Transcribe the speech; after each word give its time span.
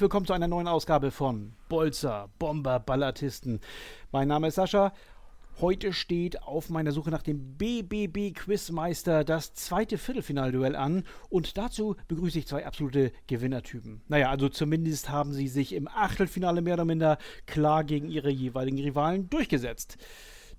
herzlich 0.00 0.12
willkommen 0.12 0.26
zu 0.26 0.32
einer 0.32 0.48
neuen 0.48 0.66
Ausgabe 0.66 1.10
von 1.10 1.52
Bolzer, 1.68 2.30
Bomber, 2.38 2.80
Ballatisten. 2.80 3.60
Mein 4.12 4.28
Name 4.28 4.48
ist 4.48 4.54
Sascha. 4.54 4.94
Heute 5.60 5.92
steht 5.92 6.42
auf 6.42 6.70
meiner 6.70 6.92
Suche 6.92 7.10
nach 7.10 7.20
dem 7.20 7.58
BBB 7.58 8.34
Quizmeister 8.34 9.24
das 9.24 9.52
zweite 9.52 9.98
Viertelfinalduell 9.98 10.74
an 10.74 11.04
und 11.28 11.58
dazu 11.58 11.96
begrüße 12.08 12.38
ich 12.38 12.46
zwei 12.46 12.64
absolute 12.64 13.12
Gewinnertypen. 13.26 14.00
Naja, 14.08 14.30
also 14.30 14.48
zumindest 14.48 15.10
haben 15.10 15.34
sie 15.34 15.48
sich 15.48 15.74
im 15.74 15.86
Achtelfinale 15.86 16.62
mehr 16.62 16.74
oder 16.74 16.86
minder 16.86 17.18
klar 17.44 17.84
gegen 17.84 18.08
ihre 18.08 18.30
jeweiligen 18.30 18.78
Rivalen 18.78 19.28
durchgesetzt. 19.28 19.98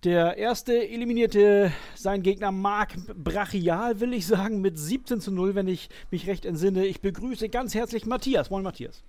Der 0.03 0.37
erste 0.37 0.87
eliminierte 0.87 1.71
seinen 1.95 2.21
Gegner 2.21 2.51
Marc 2.51 2.95
Brachial, 3.15 4.01
will 4.01 4.13
ich 4.13 4.27
sagen, 4.27 4.61
mit 4.61 4.77
17 4.77 5.19
zu 5.19 5.31
0, 5.31 5.55
wenn 5.55 5.67
ich 5.67 5.89
mich 6.11 6.27
recht 6.27 6.45
entsinne. 6.45 6.85
Ich 6.85 7.01
begrüße 7.01 7.49
ganz 7.49 7.73
herzlich 7.73 8.05
Matthias. 8.05 8.51
Moin, 8.51 8.61
Matthias. 8.61 9.03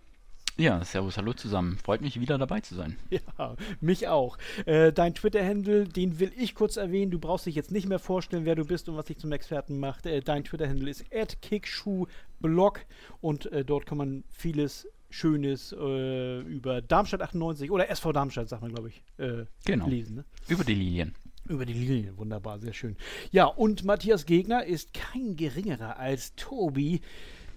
Ja, 0.58 0.84
servus, 0.84 1.16
hallo 1.16 1.32
zusammen. 1.32 1.78
Freut 1.78 2.02
mich, 2.02 2.20
wieder 2.20 2.36
dabei 2.36 2.60
zu 2.60 2.74
sein. 2.74 2.96
Ja, 3.10 3.56
mich 3.80 4.08
auch. 4.08 4.36
Äh, 4.66 4.92
dein 4.92 5.14
Twitter-Handle, 5.14 5.84
den 5.84 6.20
will 6.20 6.30
ich 6.36 6.54
kurz 6.54 6.76
erwähnen. 6.76 7.10
Du 7.10 7.18
brauchst 7.18 7.46
dich 7.46 7.54
jetzt 7.54 7.70
nicht 7.70 7.88
mehr 7.88 7.98
vorstellen, 7.98 8.44
wer 8.44 8.54
du 8.54 8.64
bist 8.64 8.88
und 8.88 8.96
was 8.96 9.06
dich 9.06 9.18
zum 9.18 9.32
Experten 9.32 9.78
macht. 9.78 10.04
Äh, 10.06 10.20
dein 10.20 10.44
Twitter-Handle 10.44 10.90
ist 10.90 11.04
kickschuhblog 11.40 12.80
und 13.20 13.50
äh, 13.52 13.64
dort 13.64 13.86
kann 13.86 13.98
man 13.98 14.24
vieles 14.30 14.86
Schönes 15.08 15.72
äh, 15.72 16.40
über 16.40 16.82
Darmstadt 16.82 17.22
98 17.22 17.70
oder 17.70 17.88
SV 17.88 18.12
Darmstadt, 18.12 18.48
sagt 18.48 18.62
man, 18.62 18.72
glaube 18.72 18.88
ich, 18.88 19.02
äh, 19.18 19.44
genau. 19.64 19.86
lesen. 19.86 20.16
Ne? 20.16 20.24
Über 20.48 20.64
die 20.64 20.74
Lilien. 20.74 21.14
Über 21.48 21.66
die 21.66 21.72
Lilien, 21.72 22.16
wunderbar, 22.16 22.58
sehr 22.60 22.72
schön. 22.72 22.96
Ja, 23.30 23.46
und 23.46 23.84
Matthias 23.84 24.26
Gegner 24.26 24.64
ist 24.64 24.94
kein 24.94 25.36
geringerer 25.36 25.98
als 25.98 26.34
Tobi, 26.36 27.00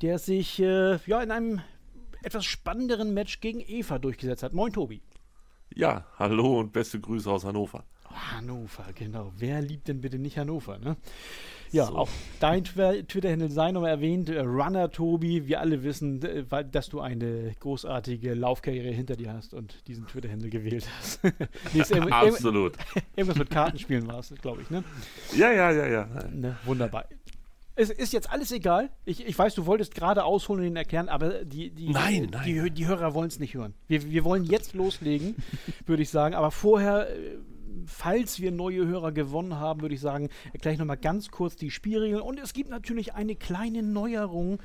der 0.01 0.17
sich 0.17 0.59
äh, 0.59 0.97
ja 1.05 1.21
in 1.21 1.31
einem 1.31 1.61
etwas 2.25 2.45
spannenderen 2.45 3.13
Match 3.13 3.39
gegen 3.39 3.61
Eva 3.61 3.99
durchgesetzt 3.99 4.43
hat. 4.43 4.53
Moin, 4.53 4.73
Tobi. 4.73 5.01
Ja, 5.73 6.05
hallo 6.17 6.59
und 6.59 6.73
beste 6.73 6.99
Grüße 6.99 7.29
aus 7.29 7.45
Hannover. 7.45 7.83
Hannover, 8.31 8.85
genau. 8.95 9.31
Wer 9.37 9.61
liebt 9.61 9.87
denn 9.87 10.01
bitte 10.01 10.17
nicht 10.17 10.37
Hannover, 10.37 10.79
ne? 10.79 10.95
Ja, 11.71 11.87
so. 11.87 11.95
auch 11.95 12.09
dein 12.39 12.63
Twitter-Handle 12.63 13.49
sei 13.49 13.71
nochmal 13.71 13.89
erwähnt, 13.89 14.29
äh, 14.29 14.39
Runner 14.39 14.89
Tobi. 14.89 15.47
Wir 15.47 15.59
alle 15.59 15.83
wissen, 15.83 16.21
dass 16.71 16.89
du 16.89 17.01
eine 17.01 17.53
großartige 17.59 18.33
Laufkarriere 18.33 18.89
hinter 18.89 19.15
dir 19.17 19.33
hast 19.33 19.53
und 19.53 19.85
diesen 19.87 20.07
Twitter-Handle 20.07 20.49
gewählt 20.49 20.87
hast. 20.97 21.19
nee, 21.73 21.81
Absolut. 22.11 22.77
Irgendwas 23.15 23.37
mit 23.37 23.49
Kartenspielen 23.49 24.07
war 24.07 24.19
es, 24.19 24.33
glaube 24.41 24.61
ich, 24.61 24.69
ne? 24.69 24.83
Ja, 25.35 25.51
ja, 25.51 25.71
ja, 25.71 25.87
ja. 25.87 26.07
Ne, 26.31 26.57
wunderbar. 26.63 27.05
Es 27.75 27.89
ist 27.89 28.13
jetzt 28.13 28.31
alles 28.31 28.51
egal. 28.51 28.89
Ich, 29.03 29.25
ich 29.25 29.37
weiß, 29.37 29.55
du 29.55 29.65
wolltest 29.65 29.95
gerade 29.95 30.23
ausholen 30.23 30.61
und 30.61 30.67
ihn 30.67 30.75
erklären, 30.75 31.09
aber 31.09 31.43
die, 31.43 31.71
die, 31.71 31.89
nein, 31.89 32.23
die, 32.23 32.29
nein. 32.29 32.43
die, 32.45 32.71
die 32.71 32.87
Hörer 32.87 33.13
wollen 33.13 33.27
es 33.27 33.39
nicht 33.39 33.53
hören. 33.53 33.73
Wir, 33.87 34.09
wir 34.09 34.23
wollen 34.23 34.45
jetzt 34.45 34.73
loslegen, 34.73 35.35
würde 35.85 36.03
ich 36.03 36.09
sagen. 36.09 36.35
Aber 36.35 36.51
vorher 36.51 37.09
äh, 37.09 37.37
falls 37.85 38.39
wir 38.39 38.51
neue 38.51 38.85
Hörer 38.85 39.11
gewonnen 39.11 39.55
haben, 39.55 39.81
würde 39.81 39.95
ich 39.95 40.01
sagen, 40.01 40.29
erkläre 40.53 40.73
ich 40.73 40.79
nochmal 40.79 40.97
ganz 40.97 41.29
kurz 41.31 41.55
die 41.55 41.71
Spielregeln. 41.71 42.21
Und 42.21 42.39
es 42.39 42.53
gibt 42.53 42.69
natürlich 42.69 43.13
eine 43.13 43.35
kleine 43.35 43.83
Neuerung. 43.83 44.59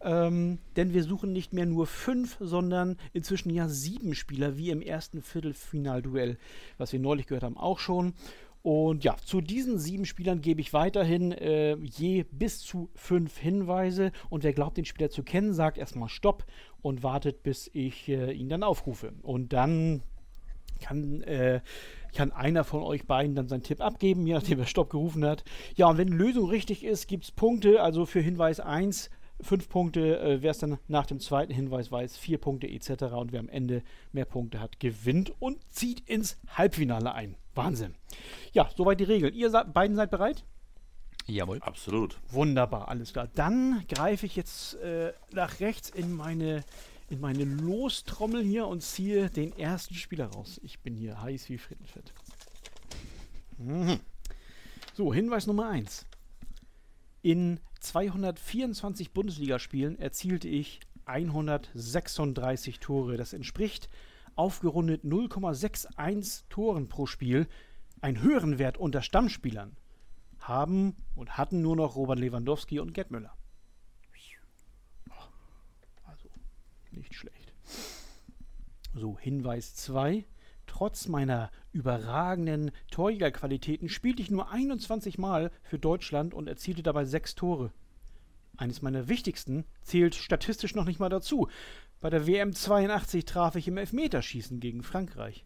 Ähm, 0.00 0.58
denn 0.76 0.94
wir 0.94 1.02
suchen 1.02 1.32
nicht 1.32 1.52
mehr 1.52 1.66
nur 1.66 1.86
fünf, 1.86 2.36
sondern 2.38 2.96
inzwischen 3.12 3.50
ja 3.50 3.68
sieben 3.68 4.14
Spieler, 4.14 4.56
wie 4.56 4.70
im 4.70 4.82
ersten 4.82 5.20
Viertelfinalduell, 5.20 6.38
was 6.78 6.92
wir 6.92 7.00
neulich 7.00 7.26
gehört 7.26 7.42
haben, 7.42 7.56
auch 7.56 7.80
schon. 7.80 8.14
Und 8.62 9.04
ja, 9.04 9.16
zu 9.24 9.40
diesen 9.40 9.78
sieben 9.78 10.04
Spielern 10.04 10.42
gebe 10.42 10.60
ich 10.60 10.72
weiterhin 10.72 11.32
äh, 11.32 11.76
je 11.76 12.24
bis 12.30 12.60
zu 12.60 12.90
fünf 12.94 13.38
Hinweise. 13.38 14.12
Und 14.28 14.44
wer 14.44 14.52
glaubt, 14.52 14.76
den 14.76 14.84
Spieler 14.84 15.10
zu 15.10 15.22
kennen, 15.22 15.54
sagt 15.54 15.78
erstmal 15.78 16.08
Stopp 16.08 16.44
und 16.82 17.02
wartet, 17.02 17.42
bis 17.42 17.70
ich 17.72 18.08
äh, 18.08 18.32
ihn 18.32 18.48
dann 18.48 18.62
aufrufe. 18.62 19.12
Und 19.22 19.52
dann 19.52 20.02
kann 20.80 21.22
äh, 21.22 21.60
kann 22.12 22.32
einer 22.32 22.64
von 22.64 22.82
euch 22.82 23.06
beiden 23.06 23.34
dann 23.34 23.48
seinen 23.48 23.62
Tipp 23.62 23.80
abgeben, 23.80 24.26
je 24.26 24.34
nachdem 24.34 24.58
wer 24.58 24.66
Stopp 24.66 24.90
gerufen 24.90 25.24
hat. 25.24 25.44
Ja, 25.76 25.88
und 25.88 25.96
wenn 25.96 26.08
die 26.08 26.16
Lösung 26.16 26.48
richtig 26.48 26.84
ist, 26.84 27.06
gibt 27.06 27.24
es 27.24 27.30
Punkte. 27.30 27.82
Also 27.82 28.04
für 28.04 28.20
Hinweis 28.20 28.60
1 28.60 29.10
fünf 29.42 29.68
Punkte, 29.68 30.18
äh, 30.20 30.42
wer 30.42 30.50
es 30.50 30.58
dann 30.58 30.78
nach 30.88 31.06
dem 31.06 31.20
zweiten 31.20 31.52
Hinweis 31.52 31.90
weiß, 31.90 32.16
vier 32.16 32.38
Punkte 32.38 32.68
etc. 32.68 33.04
Und 33.14 33.32
wer 33.32 33.40
am 33.40 33.48
Ende 33.48 33.82
mehr 34.12 34.26
Punkte 34.26 34.60
hat, 34.60 34.80
gewinnt 34.80 35.32
und 35.38 35.58
zieht 35.70 36.00
ins 36.08 36.38
Halbfinale 36.48 37.14
ein. 37.14 37.36
Wahnsinn. 37.54 37.94
Ja, 38.52 38.68
soweit 38.76 39.00
die 39.00 39.04
Regeln. 39.04 39.34
Ihr 39.34 39.50
beiden 39.50 39.96
seid 39.96 40.10
bereit? 40.10 40.44
Jawohl. 41.26 41.58
Absolut. 41.60 42.18
Wunderbar, 42.28 42.88
alles 42.88 43.12
klar. 43.12 43.28
Dann 43.34 43.84
greife 43.88 44.26
ich 44.26 44.36
jetzt 44.36 44.74
äh, 44.76 45.12
nach 45.32 45.60
rechts 45.60 45.90
in 45.90 46.12
meine 46.12 46.64
in 47.10 47.20
meine 47.20 47.42
Lostrommel 47.44 48.42
hier 48.42 48.68
und 48.68 48.82
ziehe 48.82 49.28
den 49.30 49.52
ersten 49.58 49.94
Spieler 49.94 50.26
raus. 50.26 50.60
Ich 50.62 50.78
bin 50.78 50.94
hier 50.94 51.20
heiß 51.20 51.48
wie 51.48 51.58
Frittenfett. 51.58 52.14
Mhm. 53.58 53.98
So, 54.94 55.12
Hinweis 55.12 55.46
Nummer 55.46 55.68
1. 55.68 56.06
In 57.22 57.58
224 57.80 59.10
Bundesligaspielen 59.12 59.98
erzielte 59.98 60.48
ich 60.48 60.80
136 61.04 62.78
Tore. 62.78 63.16
Das 63.16 63.32
entspricht 63.32 63.88
aufgerundet 64.40 65.04
0,61 65.04 66.44
Toren 66.48 66.88
pro 66.88 67.04
Spiel. 67.04 67.46
Ein 68.00 68.22
höheren 68.22 68.58
Wert 68.58 68.78
unter 68.78 69.02
Stammspielern 69.02 69.76
haben 70.38 70.96
und 71.14 71.36
hatten 71.36 71.60
nur 71.60 71.76
noch 71.76 71.94
Robert 71.94 72.18
Lewandowski 72.18 72.80
und 72.80 72.94
Gerd 72.94 73.10
Müller. 73.10 73.36
Nicht 76.90 77.14
schlecht. 77.14 77.52
So, 78.94 79.18
Hinweis 79.18 79.74
2. 79.74 80.24
Trotz 80.66 81.06
meiner 81.06 81.50
überragenden 81.72 82.70
Torjägerqualitäten 82.90 83.90
spielte 83.90 84.22
ich 84.22 84.30
nur 84.30 84.50
21 84.50 85.18
Mal 85.18 85.52
für 85.62 85.78
Deutschland 85.78 86.32
und 86.32 86.48
erzielte 86.48 86.82
dabei 86.82 87.04
sechs 87.04 87.34
Tore. 87.34 87.72
Eines 88.56 88.80
meiner 88.80 89.06
wichtigsten 89.08 89.64
zählt 89.82 90.14
statistisch 90.14 90.74
noch 90.74 90.86
nicht 90.86 90.98
mal 90.98 91.10
dazu. 91.10 91.48
Bei 92.00 92.08
der 92.08 92.26
WM 92.26 92.54
82 92.54 93.26
traf 93.26 93.56
ich 93.56 93.68
im 93.68 93.76
Elfmeterschießen 93.76 94.58
gegen 94.58 94.82
Frankreich. 94.82 95.44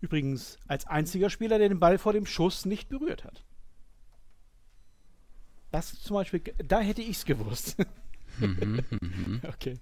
Übrigens 0.00 0.58
als 0.66 0.86
einziger 0.86 1.30
Spieler, 1.30 1.58
der 1.58 1.68
den 1.68 1.78
Ball 1.78 1.98
vor 1.98 2.12
dem 2.12 2.26
Schuss 2.26 2.64
nicht 2.66 2.88
berührt 2.88 3.24
hat. 3.24 3.44
Das 5.70 6.00
zum 6.02 6.14
Beispiel, 6.14 6.40
da 6.58 6.80
hätte 6.80 7.02
ich 7.02 7.18
es 7.18 7.24
gewusst. 7.24 7.76
Mhm, 8.40 9.40
okay. 9.46 9.78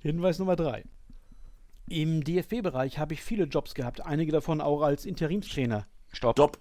Hinweis 0.00 0.40
Nummer 0.40 0.56
drei. 0.56 0.82
Im 1.88 2.24
DFB-Bereich 2.24 2.98
habe 2.98 3.14
ich 3.14 3.22
viele 3.22 3.44
Jobs 3.44 3.72
gehabt, 3.72 4.04
einige 4.04 4.32
davon 4.32 4.60
auch 4.60 4.82
als 4.82 5.06
Interimstrainer. 5.06 5.86
Stopp. 6.12 6.34
Stopp. 6.34 6.58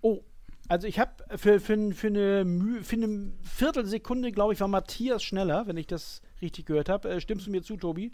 Oh, 0.00 0.24
also 0.66 0.88
ich 0.88 0.98
habe 0.98 1.12
für, 1.38 1.60
für, 1.60 1.92
für, 1.92 2.06
eine, 2.08 2.82
für 2.82 2.96
eine 2.96 3.32
Viertelsekunde, 3.42 4.32
glaube 4.32 4.54
ich, 4.54 4.60
war 4.60 4.66
Matthias 4.66 5.22
schneller, 5.22 5.68
wenn 5.68 5.76
ich 5.76 5.86
das 5.86 6.20
richtig 6.40 6.66
gehört 6.66 6.88
habe. 6.88 7.10
Äh, 7.10 7.20
stimmst 7.20 7.46
du 7.46 7.52
mir 7.52 7.62
zu, 7.62 7.76
Tobi? 7.76 8.10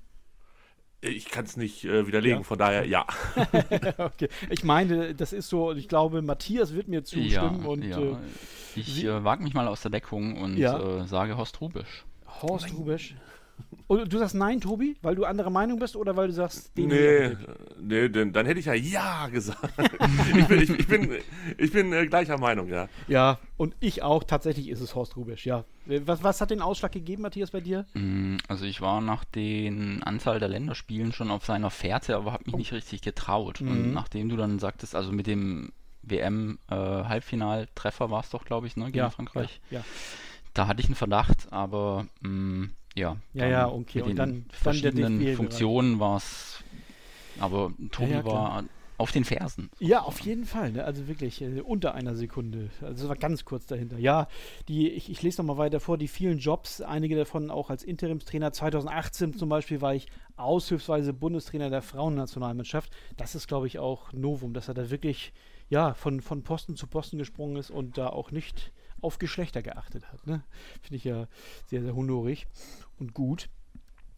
Ich 1.00 1.26
kann 1.26 1.44
es 1.44 1.56
nicht 1.56 1.84
äh, 1.84 2.08
widerlegen, 2.08 2.38
ja. 2.38 2.44
von 2.44 2.58
daher 2.58 2.84
ja. 2.84 3.06
okay. 3.98 4.28
Ich 4.50 4.64
meine, 4.64 5.14
das 5.14 5.32
ist 5.32 5.48
so, 5.48 5.72
ich 5.72 5.86
glaube, 5.86 6.22
Matthias 6.22 6.74
wird 6.74 6.88
mir 6.88 7.04
zustimmen. 7.04 7.62
Ja, 7.62 7.68
und, 7.68 7.82
ja. 7.84 8.00
Äh, 8.00 8.16
ich 8.74 9.04
äh, 9.04 9.22
wage 9.22 9.44
mich 9.44 9.54
mal 9.54 9.68
aus 9.68 9.82
der 9.82 9.92
Deckung 9.92 10.40
und 10.40 10.58
äh, 10.58 11.06
sage 11.06 11.36
Horst 11.36 11.60
Rubisch. 11.60 12.04
Horst 12.42 12.72
Rubisch. 12.74 13.14
Und 13.88 14.12
du 14.12 14.18
sagst 14.18 14.34
nein, 14.34 14.60
Tobi, 14.60 14.96
weil 15.00 15.14
du 15.14 15.24
anderer 15.24 15.48
Meinung 15.48 15.78
bist 15.78 15.96
oder 15.96 16.14
weil 16.14 16.28
du 16.28 16.34
sagst, 16.34 16.76
den 16.76 16.88
Nee, 16.88 17.36
nee 17.80 18.10
denn, 18.10 18.34
dann 18.34 18.44
hätte 18.44 18.60
ich 18.60 18.66
ja 18.66 18.74
ja 18.74 19.28
gesagt. 19.28 19.72
ich 20.36 20.46
bin, 20.46 20.60
ich, 20.60 20.70
ich 20.70 20.86
bin, 20.86 21.10
ich 21.56 21.72
bin 21.72 21.92
äh, 21.94 22.06
gleicher 22.06 22.36
Meinung, 22.36 22.68
ja. 22.68 22.90
Ja, 23.08 23.38
und 23.56 23.74
ich 23.80 24.02
auch. 24.02 24.24
Tatsächlich 24.24 24.68
ist 24.68 24.80
es 24.80 24.94
Horst 24.94 25.16
Rubisch, 25.16 25.46
ja. 25.46 25.64
Was, 25.86 26.22
was 26.22 26.42
hat 26.42 26.50
den 26.50 26.60
Ausschlag 26.60 26.92
gegeben, 26.92 27.22
Matthias, 27.22 27.50
bei 27.50 27.60
dir? 27.60 27.86
Mm, 27.94 28.36
also 28.46 28.66
ich 28.66 28.82
war 28.82 29.00
nach 29.00 29.24
den 29.24 30.02
Anzahl 30.02 30.38
der 30.38 30.48
Länderspielen 30.48 31.12
schon 31.12 31.30
auf 31.30 31.46
seiner 31.46 31.70
Fährte, 31.70 32.16
aber 32.16 32.34
habe 32.34 32.44
mich 32.44 32.54
oh. 32.54 32.58
nicht 32.58 32.72
richtig 32.72 33.00
getraut. 33.00 33.62
Mhm. 33.62 33.70
Und 33.70 33.94
nachdem 33.94 34.28
du 34.28 34.36
dann 34.36 34.58
sagtest, 34.58 34.94
also 34.94 35.12
mit 35.12 35.26
dem 35.26 35.72
WM-Halbfinaltreffer 36.02 38.04
äh, 38.04 38.10
war 38.10 38.20
es 38.20 38.28
doch, 38.28 38.44
glaube 38.44 38.66
ich, 38.66 38.76
ne, 38.76 38.84
gegen 38.86 38.98
ja, 38.98 39.08
Frankreich. 39.08 39.62
Ja, 39.70 39.78
ja 39.78 39.84
da 40.58 40.66
hatte 40.66 40.80
ich 40.80 40.86
einen 40.86 40.96
Verdacht, 40.96 41.52
aber 41.52 42.06
mh, 42.20 42.30
mm, 42.30 42.70
ja. 42.94 43.16
Ja, 43.34 43.46
ja, 43.46 43.68
okay. 43.68 43.98
Mit 43.98 44.10
und 44.10 44.16
dann, 44.16 44.46
verschiedenen 44.50 45.24
dann 45.24 45.36
Funktionen 45.36 46.00
war 46.00 46.16
es. 46.16 46.62
Aber 47.40 47.72
Tobi 47.92 48.10
ja, 48.10 48.18
ja, 48.18 48.24
war 48.24 48.64
auf 48.98 49.12
den 49.12 49.24
Fersen. 49.24 49.70
Ja, 49.78 50.02
auf 50.02 50.18
jeden 50.20 50.44
Fall. 50.44 50.72
Ne? 50.72 50.84
Also 50.84 51.06
wirklich 51.06 51.40
äh, 51.40 51.60
unter 51.60 51.94
einer 51.94 52.16
Sekunde. 52.16 52.70
Also 52.82 53.04
es 53.04 53.08
war 53.08 53.14
ganz 53.16 53.44
kurz 53.44 53.66
dahinter. 53.66 53.96
Ja, 53.98 54.26
die, 54.66 54.90
ich, 54.90 55.08
ich 55.08 55.22
lese 55.22 55.40
nochmal 55.40 55.56
weiter 55.56 55.78
vor. 55.78 55.98
Die 55.98 56.08
vielen 56.08 56.38
Jobs, 56.38 56.80
einige 56.80 57.14
davon 57.16 57.50
auch 57.50 57.70
als 57.70 57.84
Interimstrainer. 57.84 58.52
2018 58.52 59.34
zum 59.34 59.48
Beispiel 59.48 59.80
war 59.80 59.94
ich 59.94 60.08
aushilfsweise 60.36 61.12
Bundestrainer 61.12 61.70
der 61.70 61.82
Frauennationalmannschaft. 61.82 62.90
Das 63.16 63.36
ist, 63.36 63.46
glaube 63.46 63.68
ich, 63.68 63.78
auch 63.78 64.12
Novum, 64.12 64.52
dass 64.52 64.66
er 64.66 64.74
da 64.74 64.90
wirklich 64.90 65.32
ja, 65.70 65.94
von, 65.94 66.20
von 66.20 66.42
Posten 66.42 66.74
zu 66.74 66.88
Posten 66.88 67.18
gesprungen 67.18 67.56
ist 67.56 67.70
und 67.70 67.98
da 67.98 68.08
auch 68.08 68.32
nicht 68.32 68.72
auf 69.00 69.18
Geschlechter 69.18 69.62
geachtet 69.62 70.10
hat. 70.12 70.26
Ne? 70.26 70.42
Finde 70.82 70.96
ich 70.96 71.04
ja 71.04 71.26
sehr, 71.66 71.82
sehr 71.82 71.94
honorig 71.94 72.46
und 72.98 73.14
gut. 73.14 73.48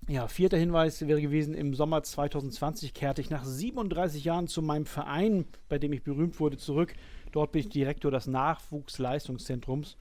Ja, 0.08 0.26
vierter 0.26 0.56
Hinweis 0.56 1.06
wäre 1.06 1.20
gewesen, 1.20 1.54
im 1.54 1.74
Sommer 1.74 2.02
2020 2.02 2.94
kehrte 2.94 3.20
ich 3.20 3.30
nach 3.30 3.44
37 3.44 4.24
Jahren 4.24 4.48
zu 4.48 4.62
meinem 4.62 4.86
Verein, 4.86 5.44
bei 5.68 5.78
dem 5.78 5.92
ich 5.92 6.02
berühmt 6.02 6.40
wurde, 6.40 6.56
zurück. 6.56 6.94
Dort 7.32 7.52
bin 7.52 7.60
ich 7.60 7.68
Direktor 7.68 8.10
des 8.10 8.26
Nachwuchsleistungszentrums. 8.26 9.96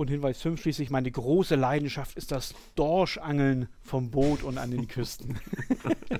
Und 0.00 0.08
Hinweis 0.08 0.40
5 0.40 0.62
schließlich, 0.62 0.88
meine 0.88 1.10
große 1.10 1.56
Leidenschaft 1.56 2.16
ist 2.16 2.32
das 2.32 2.54
Dorschangeln 2.74 3.68
vom 3.82 4.10
Boot 4.10 4.42
und 4.42 4.56
an 4.56 4.70
den 4.70 4.88
Küsten. 4.88 5.38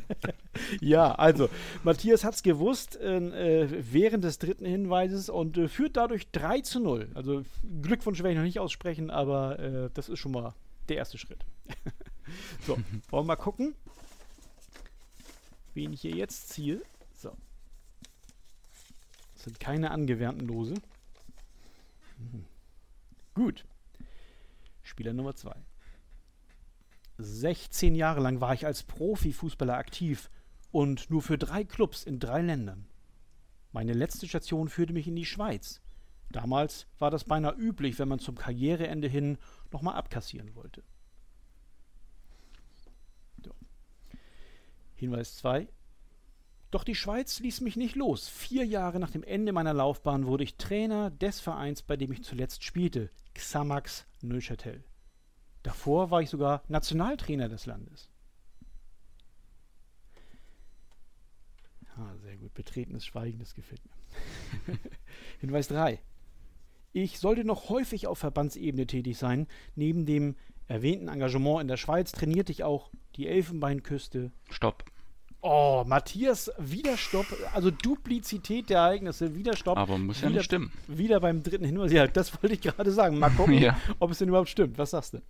ja, 0.82 1.14
also, 1.14 1.48
Matthias 1.82 2.22
hat 2.22 2.34
es 2.34 2.42
gewusst 2.42 2.96
äh, 3.00 3.68
während 3.90 4.22
des 4.22 4.38
dritten 4.38 4.66
Hinweises 4.66 5.30
und 5.30 5.56
äh, 5.56 5.66
führt 5.66 5.96
dadurch 5.96 6.30
3 6.30 6.60
zu 6.60 6.78
0. 6.78 7.08
Also 7.14 7.42
Glückwunsch 7.80 8.18
werde 8.18 8.32
ich 8.32 8.36
noch 8.36 8.44
nicht 8.44 8.58
aussprechen, 8.58 9.10
aber 9.10 9.58
äh, 9.58 9.90
das 9.94 10.10
ist 10.10 10.18
schon 10.18 10.32
mal 10.32 10.52
der 10.90 10.98
erste 10.98 11.16
Schritt. 11.16 11.46
so, 12.66 12.74
wollen 12.74 13.24
wir 13.24 13.28
mal 13.28 13.36
gucken, 13.36 13.74
wen 15.72 15.94
ich 15.94 16.02
hier 16.02 16.14
jetzt 16.14 16.50
ziehe. 16.50 16.82
So. 17.16 17.30
Das 19.36 19.44
sind 19.44 19.58
keine 19.58 19.90
angewärmten 19.90 20.46
Lose. 20.46 20.74
Mhm. 22.18 22.44
Gut. 23.32 23.64
Spieler 24.90 25.12
Nummer 25.12 25.36
2. 25.36 25.54
16 27.18 27.94
Jahre 27.94 28.20
lang 28.20 28.40
war 28.40 28.54
ich 28.54 28.66
als 28.66 28.82
Profifußballer 28.82 29.76
aktiv 29.76 30.30
und 30.72 31.10
nur 31.10 31.22
für 31.22 31.38
drei 31.38 31.62
Clubs 31.62 32.02
in 32.02 32.18
drei 32.18 32.42
Ländern. 32.42 32.86
Meine 33.70 33.92
letzte 33.92 34.26
Station 34.26 34.68
führte 34.68 34.92
mich 34.92 35.06
in 35.06 35.14
die 35.14 35.24
Schweiz. 35.24 35.80
Damals 36.30 36.88
war 36.98 37.12
das 37.12 37.22
beinahe 37.22 37.54
üblich, 37.54 38.00
wenn 38.00 38.08
man 38.08 38.18
zum 38.18 38.34
Karriereende 38.34 39.06
hin 39.06 39.38
nochmal 39.70 39.94
abkassieren 39.94 40.56
wollte. 40.56 40.82
So. 43.44 43.52
Hinweis 44.96 45.36
2. 45.36 45.68
Doch 46.70 46.84
die 46.84 46.94
Schweiz 46.94 47.40
ließ 47.40 47.62
mich 47.62 47.76
nicht 47.76 47.96
los. 47.96 48.28
Vier 48.28 48.64
Jahre 48.64 49.00
nach 49.00 49.10
dem 49.10 49.24
Ende 49.24 49.52
meiner 49.52 49.74
Laufbahn 49.74 50.26
wurde 50.26 50.44
ich 50.44 50.56
Trainer 50.56 51.10
des 51.10 51.40
Vereins, 51.40 51.82
bei 51.82 51.96
dem 51.96 52.12
ich 52.12 52.22
zuletzt 52.22 52.62
spielte, 52.62 53.10
Xamax 53.34 54.06
Neuchâtel. 54.22 54.84
Davor 55.62 56.10
war 56.10 56.22
ich 56.22 56.30
sogar 56.30 56.62
Nationaltrainer 56.68 57.48
des 57.48 57.66
Landes. 57.66 58.08
Ah, 61.96 62.16
sehr 62.22 62.36
gut. 62.36 62.54
Betretenes 62.54 63.04
Schweigen, 63.04 63.38
das 63.40 63.54
gefällt 63.54 63.82
mir. 63.84 64.78
Hinweis 65.40 65.68
3. 65.68 66.00
Ich 66.92 67.18
sollte 67.18 67.44
noch 67.44 67.68
häufig 67.68 68.06
auf 68.06 68.18
Verbandsebene 68.18 68.86
tätig 68.86 69.18
sein. 69.18 69.46
Neben 69.74 70.06
dem 70.06 70.36
erwähnten 70.66 71.08
Engagement 71.08 71.60
in 71.60 71.68
der 71.68 71.76
Schweiz 71.76 72.12
trainierte 72.12 72.52
ich 72.52 72.64
auch 72.64 72.90
die 73.16 73.26
Elfenbeinküste. 73.26 74.32
Stopp. 74.48 74.84
Oh, 75.42 75.84
Matthias, 75.86 76.50
Widerstopp, 76.58 77.26
also 77.54 77.70
Duplizität 77.70 78.68
der 78.68 78.78
Ereignisse, 78.80 79.34
Widerstopp. 79.34 79.78
Aber 79.78 79.96
muss 79.96 80.20
ja 80.20 80.28
wieder, 80.28 80.36
nicht 80.38 80.44
stimmen. 80.44 80.70
Wieder 80.86 81.18
beim 81.20 81.42
dritten 81.42 81.64
Hinweis. 81.64 81.92
Ja, 81.92 82.06
das 82.06 82.34
wollte 82.42 82.54
ich 82.54 82.60
gerade 82.60 82.90
sagen. 82.92 83.18
Mal 83.18 83.30
gucken, 83.30 83.54
Ja. 83.58 83.78
ob 83.98 84.10
es 84.10 84.18
denn 84.18 84.28
überhaupt 84.28 84.50
stimmt. 84.50 84.76
Was 84.76 84.90
sagst 84.90 85.14
du? 85.14 85.22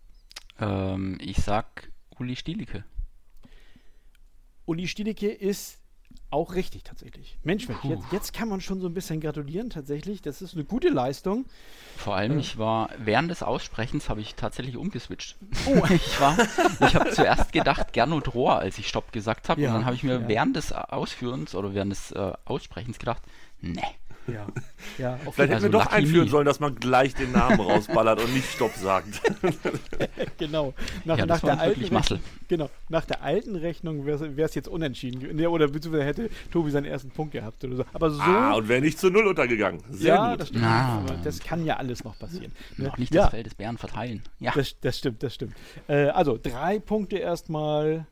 Ähm, 0.59 1.17
ich 1.21 1.37
sag 1.39 1.91
Uli 2.19 2.35
Stielicke. 2.37 2.85
Uli 4.67 4.89
Stielicke 4.89 5.31
ist 5.31 5.79
auch 6.31 6.55
richtig 6.55 6.85
tatsächlich. 6.85 7.39
Mensch, 7.43 7.69
Mensch 7.69 7.85
jetzt, 7.85 8.05
jetzt 8.13 8.33
kann 8.33 8.49
man 8.49 8.61
schon 8.61 8.81
so 8.81 8.87
ein 8.87 8.95
bisschen 8.95 9.21
gratulieren 9.21 9.71
tatsächlich. 9.71 10.23
Das 10.23 10.43
ist 10.43 10.55
eine 10.55 10.65
gute 10.65 10.89
Leistung. 10.89 11.45
Vor 11.97 12.15
allem, 12.15 12.39
ich 12.39 12.57
war 12.59 12.91
während 12.99 13.31
des 13.31 13.43
Aussprechens 13.43 14.09
habe 14.09 14.21
ich 14.21 14.35
tatsächlich 14.35 14.77
umgeswitcht. 14.77 15.37
Oh. 15.67 15.83
Ich 15.91 16.21
war, 16.21 16.37
ich 16.87 16.95
habe 16.95 17.11
zuerst 17.11 17.53
gedacht 17.53 17.93
Gernot 17.93 18.35
Rohr, 18.35 18.59
als 18.59 18.79
ich 18.79 18.89
Stopp 18.89 19.13
gesagt 19.13 19.49
habe, 19.49 19.61
Ja, 19.61 19.69
und 19.69 19.75
dann 19.75 19.85
habe 19.87 19.97
ich 19.97 20.03
mir 20.03 20.21
ja. 20.21 20.29
während 20.29 20.57
des 20.57 20.73
Ausführens 20.73 21.55
oder 21.55 21.75
während 21.75 21.93
des 21.93 22.13
äh, 22.13 22.33
Aussprechens 22.45 22.99
gedacht, 22.99 23.23
ne, 23.61 23.83
Ja, 24.27 24.47
ja 24.99 25.19
auf 25.25 25.35
Vielleicht 25.35 25.39
hätten 25.39 25.53
Also 25.55 25.67
wir 25.67 25.71
doch 25.71 25.85
Lucky 25.85 25.95
einführen 25.97 26.25
Me. 26.25 26.31
sollen, 26.31 26.47
dass 26.47 26.61
man 26.61 26.75
gleich 26.77 27.15
den 27.15 27.33
Namen 27.33 27.61
rausballert 27.61 28.23
und 28.23 28.33
nicht 28.35 28.49
Stopp 28.51 28.73
sagt. 28.75 29.21
genau. 30.39 30.75
Nach, 31.05 31.19
ja, 31.19 31.27
nach 31.27 31.41
der 31.41 31.61
alten 31.61 31.93
Massel. 31.93 32.21
Genau. 32.49 32.71
Nach 32.89 33.05
der 33.05 33.23
alten 33.23 33.57
Rechnung 33.57 34.07
wäre 34.07 34.31
es 34.45 34.55
jetzt 34.55 34.69
unentschieden. 34.69 35.45
oder 35.47 35.69
beziehungsweise 35.69 36.05
hätte 36.05 36.31
Tobi 36.53 36.71
seinen 36.71 36.85
ersten 36.87 37.11
Punkt 37.11 37.33
gehabt 37.33 37.65
oder 37.65 37.77
so. 37.77 37.85
Aber 37.93 38.11
so. 38.11 38.21
Ah, 38.21 38.55
und 38.55 38.69
wäre 38.69 38.81
nicht 38.81 38.99
zu 38.99 39.11
Null 39.11 39.27
untergegangen. 39.27 39.81
Sehr 39.91 40.15
ja, 40.15 40.31
gut. 40.31 40.41
das 40.41 40.49
stimmt. 40.49 40.65
Ah. 40.65 41.03
Das 41.25 41.41
kann 41.41 41.65
ja 41.65 41.77
alles 41.77 42.05
noch 42.05 42.19
passieren. 42.19 42.53
ne? 42.77 42.89
Noch 42.89 42.99
nicht 42.99 43.15
ja, 43.15 43.23
das 43.23 43.31
Feld 43.31 43.47
des 43.47 43.55
Bären 43.55 43.79
verteilen. 43.79 44.23
Ja, 44.39 44.53
Das, 44.55 44.77
das 44.81 44.99
stimmt, 44.99 45.23
das 45.23 45.35
stimmt. 45.35 45.55
Äh, 45.89 46.09
also 46.09 46.39
drei 46.41 46.79
Punkte 46.79 47.17
erstmal 47.19 48.07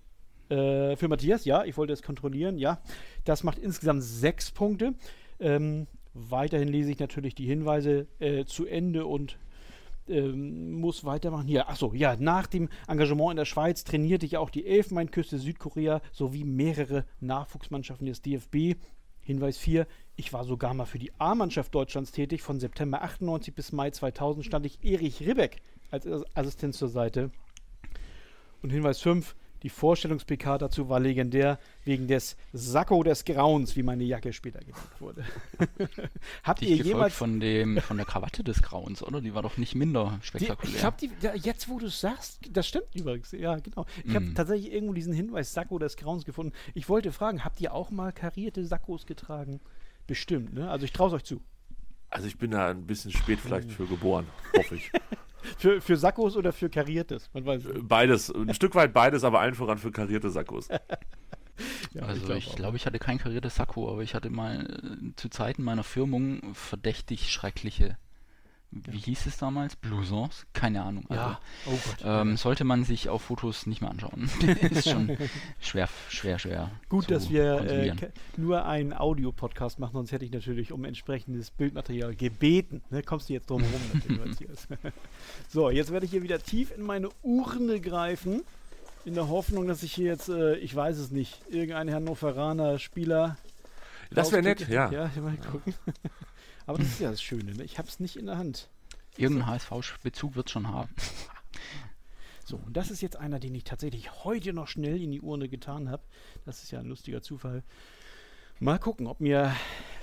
äh, 0.49 0.97
für 0.97 1.09
Matthias. 1.09 1.45
Ja, 1.45 1.65
ich 1.65 1.77
wollte 1.77 1.93
es 1.93 2.03
kontrollieren. 2.03 2.59
Ja, 2.59 2.81
das 3.25 3.45
macht 3.45 3.59
insgesamt 3.59 4.03
sechs 4.03 4.51
Punkte. 4.51 4.95
Ähm, 5.41 5.87
weiterhin 6.31 6.69
lese 6.69 6.91
ich 6.91 6.99
natürlich 6.99 7.35
die 7.35 7.47
Hinweise 7.47 8.07
äh, 8.19 8.45
zu 8.45 8.67
Ende 8.67 9.07
und 9.07 9.39
ähm, 10.09 10.73
muss 10.81 11.05
weitermachen. 11.05 11.47
Hier, 11.47 11.69
achso, 11.69 11.93
ja, 11.95 12.17
nach 12.19 12.47
dem 12.47 12.69
Engagement 12.87 13.33
in 13.33 13.37
der 13.37 13.45
Schweiz 13.45 13.85
trainierte 13.85 14.27
ich 14.27 14.37
auch 14.37 14.51
die 14.51 14.67
Elfenbeinküste 14.67 15.39
Südkorea 15.39 16.01
sowie 16.13 16.45
mehrere 16.45 17.05
Nachwuchsmannschaften 17.21 18.07
des 18.07 18.23
DFB. 18.23 18.77
Hinweis 19.21 19.59
4, 19.59 19.87
ich 20.17 20.33
war 20.33 20.45
sogar 20.45 20.73
mal 20.73 20.87
für 20.87 20.99
die 20.99 21.13
A-Mannschaft 21.19 21.75
Deutschlands 21.75 22.13
tätig. 22.13 22.41
Von 22.41 22.61
September 22.61 23.03
98 23.03 23.55
bis 23.55 23.73
Mai 23.73 23.91
2000 23.91 24.47
stand 24.47 24.65
ich 24.65 24.83
Erich 24.83 25.21
Ribbeck 25.21 25.61
als 25.91 26.07
As- 26.07 26.25
Assistent 26.35 26.75
zur 26.75 26.89
Seite. 26.89 27.31
Und 28.63 28.71
Hinweis 28.71 29.01
5, 29.01 29.37
die 29.63 29.71
Vorstellungs-PK 29.71 30.59
dazu 30.59 30.89
war 30.89 31.01
legendär, 31.01 31.59
wegen 31.85 32.07
des 32.07 32.37
Sakko 32.53 33.03
des 33.03 33.25
Grauens, 33.25 33.75
wie 33.77 33.83
meine 33.83 34.05
Jacke 34.05 34.33
später 34.33 34.61
genannt 34.61 35.01
wurde. 35.01 35.25
Habt 36.45 36.63
ihr 36.63 36.77
jemals 36.77 37.15
von, 37.15 37.41
dem, 37.41 37.79
von 37.81 37.97
der 37.97 38.07
Krawatte 38.07 38.45
des 38.45 38.63
Grauens, 38.63 39.03
oder? 39.03 39.21
Die 39.21 39.35
war 39.35 39.43
doch 39.43 39.57
nicht 39.57 39.75
minder 39.75 40.19
die, 40.23 40.27
spektakulär. 40.27 40.77
ich 40.77 40.85
habe 40.85 40.97
die, 41.01 41.11
ja, 41.21 41.35
jetzt 41.35 41.69
wo 41.69 41.79
du 41.79 41.87
es 41.87 42.01
sagst, 42.01 42.41
das 42.51 42.67
stimmt 42.69 42.95
übrigens, 42.95 43.33
ja 43.33 43.57
genau. 43.57 43.87
Ich 44.05 44.15
habe 44.15 44.27
Mm. 44.27 44.35
tatsächlich 44.35 44.73
irgendwo 44.73 44.93
diesen 44.95 45.13
Hinweis 45.13 45.53
Sakko 45.55 45.79
des 45.79 45.97
Grauens 45.97 46.25
gefunden. 46.25 46.53
Ich 46.75 46.89
wollte 46.89 47.13
fragen, 47.13 47.45
habt 47.45 47.61
ihr 47.61 47.73
auch 47.75 47.91
mal 47.91 48.13
karierte 48.13 48.65
Sakkos 48.65 49.07
getragen? 49.07 49.61
Bestimmt, 50.07 50.55
ne? 50.55 50.71
Also 50.71 50.85
ich 50.85 50.93
traue 50.93 51.09
es 51.09 51.15
euch 51.15 51.25
zu. 51.25 51.41
Also 52.11 52.27
ich 52.27 52.39
bin 52.39 52.53
da 52.53 52.69
ein 52.71 52.87
bisschen 52.87 53.11
spät 53.13 53.39
vielleicht 53.41 53.71
für 53.71 53.87
geboren, 53.87 54.27
hoffe 54.57 54.77
ich. 54.77 54.91
Für, 55.57 55.81
für 55.81 55.97
Sakkos 55.97 56.37
oder 56.37 56.53
für 56.53 56.69
kariertes? 56.69 57.31
Man 57.33 57.47
weiß 57.47 57.65
nicht. 57.65 57.89
Beides, 57.89 58.35
ein 58.35 58.55
Stück 58.55 58.75
weit 58.75 58.93
beides, 58.93 59.25
aber 59.25 59.41
allen 59.41 59.55
voran 59.55 59.79
für 59.79 59.91
karierte 59.91 60.31
Sakkos. 60.31 60.69
Ja, 61.93 62.03
also 62.03 62.25
glaub 62.25 62.39
ich 62.39 62.55
glaube, 62.55 62.77
ich 62.77 62.87
hatte 62.87 63.01
kein 63.01 63.19
kariertes 63.19 63.57
Sakko, 63.57 63.91
aber 63.91 64.03
ich 64.03 64.15
hatte 64.15 64.31
mal 64.31 64.65
äh, 64.65 65.17
zu 65.17 65.29
Zeiten 65.29 65.65
meiner 65.65 65.83
Firmung 65.83 66.55
verdächtig 66.55 67.33
schreckliche, 67.33 67.99
wie 68.71 68.99
hieß 68.99 69.27
es 69.27 69.39
damals? 69.39 69.77
Blousons? 69.77 70.47
Keine 70.53 70.83
Ahnung. 70.83 71.07
Also, 71.09 71.23
Ja, 71.23 71.41
oh 71.67 71.71
Gott. 71.71 71.97
ähm, 72.05 72.37
sollte 72.37 72.65
man 72.65 72.85
sich 72.85 73.09
auf 73.09 73.23
Fotos 73.23 73.67
nicht 73.67 73.81
mehr 73.81 73.91
anschauen. 73.91 74.31
ist 74.71 74.91
schon 74.91 75.17
schwer, 75.59 75.89
schwer, 76.11 76.39
schwer. 76.39 76.71
Gut, 76.91 77.05
zu 77.05 77.11
dass 77.11 77.31
wir 77.31 77.61
äh, 77.63 77.95
nur 78.37 78.67
einen 78.67 78.93
Audio-Podcast 78.93 79.79
machen, 79.79 79.95
sonst 79.95 80.13
hätte 80.13 80.27
ich 80.27 80.33
natürlich 80.33 80.73
um 80.73 80.85
entsprechendes 80.85 81.51
Bildmaterial 81.51 82.15
gebeten. 82.15 82.83
Ne, 82.91 83.03
kommst 83.03 83.31
du 83.31 83.33
jetzt 83.33 83.49
drum 83.49 83.63
herum. 83.63 84.35
So, 85.49 85.71
jetzt 85.71 85.91
werde 85.91 86.05
ich 86.05 86.13
hier 86.13 86.23
wieder 86.23 86.39
tief 86.39 86.71
in 86.77 86.83
meine 86.83 87.09
Urne 87.23 87.81
greifen, 87.81 88.43
in 89.05 89.15
der 89.15 89.29
Hoffnung, 89.29 89.67
dass 89.67 89.83
ich 89.83 89.95
hier 89.95 90.07
jetzt, 90.07 90.29
äh, 90.29 90.57
ich 90.57 90.75
weiß 90.75 90.99
es 90.99 91.11
nicht, 91.11 91.41
irgendein 91.49 91.91
Hannoveraner 91.93 92.79
Spieler. 92.79 93.39
Das 94.11 94.31
wäre 94.33 94.43
nett, 94.43 94.69
ja. 94.69 94.91
Ja, 94.91 95.11
mal 95.21 95.37
gucken. 95.51 95.75
Aber 96.69 96.79
das 96.79 96.89
ist 96.89 97.01
ja 97.01 97.11
das 97.11 97.23
Schöne, 97.23 97.55
ne? 97.55 97.65
ich 97.65 97.79
habe 97.79 97.89
es 97.89 97.99
nicht 97.99 98.17
in 98.17 98.27
der 98.27 98.37
Hand. 98.37 98.69
Irgendein 99.17 99.47
HSV-Bezug 99.47 100.37
wird 100.37 100.51
schon 100.51 100.69
haben. 100.69 100.91
So, 102.45 102.57
und 102.57 102.79
das 102.79 102.91
ist 102.91 103.03
jetzt 103.03 103.17
einer, 103.17 103.39
den 103.39 103.55
ich 103.55 103.65
tatsächlich 103.65 104.25
heute 104.25 104.55
noch 104.55 104.69
schnell 104.69 105.03
in 105.03 105.11
die 105.11 105.21
Urne 105.21 105.51
getan 105.51 105.91
habe. 105.91 106.03
Das 106.47 106.63
ist 106.63 106.71
ja 106.71 106.79
ein 106.79 106.87
lustiger 106.87 107.21
Zufall. 107.21 107.63
Mal 108.59 108.79
gucken, 108.79 109.07
ob 109.07 109.21
mir 109.21 109.55